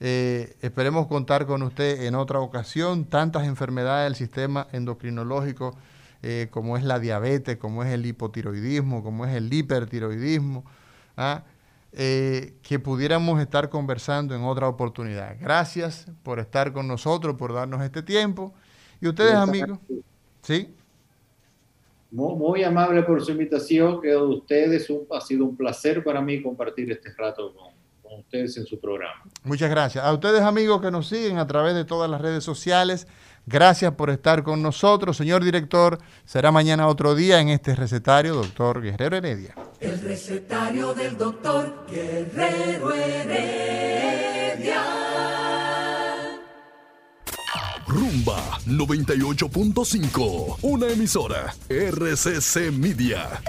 [0.01, 3.05] Eh, esperemos contar con usted en otra ocasión.
[3.05, 5.77] Tantas enfermedades del sistema endocrinológico
[6.27, 10.65] eh, como es la diabetes, como es el hipotiroidismo, como es el hipertiroidismo,
[11.19, 11.45] ¿ah?
[11.93, 15.37] eh, que pudiéramos estar conversando en otra oportunidad.
[15.39, 18.55] Gracias por estar con nosotros, por darnos este tiempo.
[19.03, 19.79] Y ustedes, amigos,
[20.41, 20.75] ¿sí?
[22.11, 26.43] Muy, muy, amable por su invitación, que ustedes un, ha sido un placer para mí
[26.43, 27.74] compartir este rato con,
[28.15, 29.23] con ustedes en su programa.
[29.43, 30.05] Muchas gracias.
[30.05, 33.07] A ustedes, amigos, que nos siguen a través de todas las redes sociales,
[33.47, 35.99] Gracias por estar con nosotros, señor director.
[36.25, 39.55] Será mañana otro día en este recetario, doctor Guerrero Heredia.
[39.81, 44.83] El recetario del doctor Guerrero Heredia.
[47.87, 53.43] Rumba 98.5, una emisora RCC Media.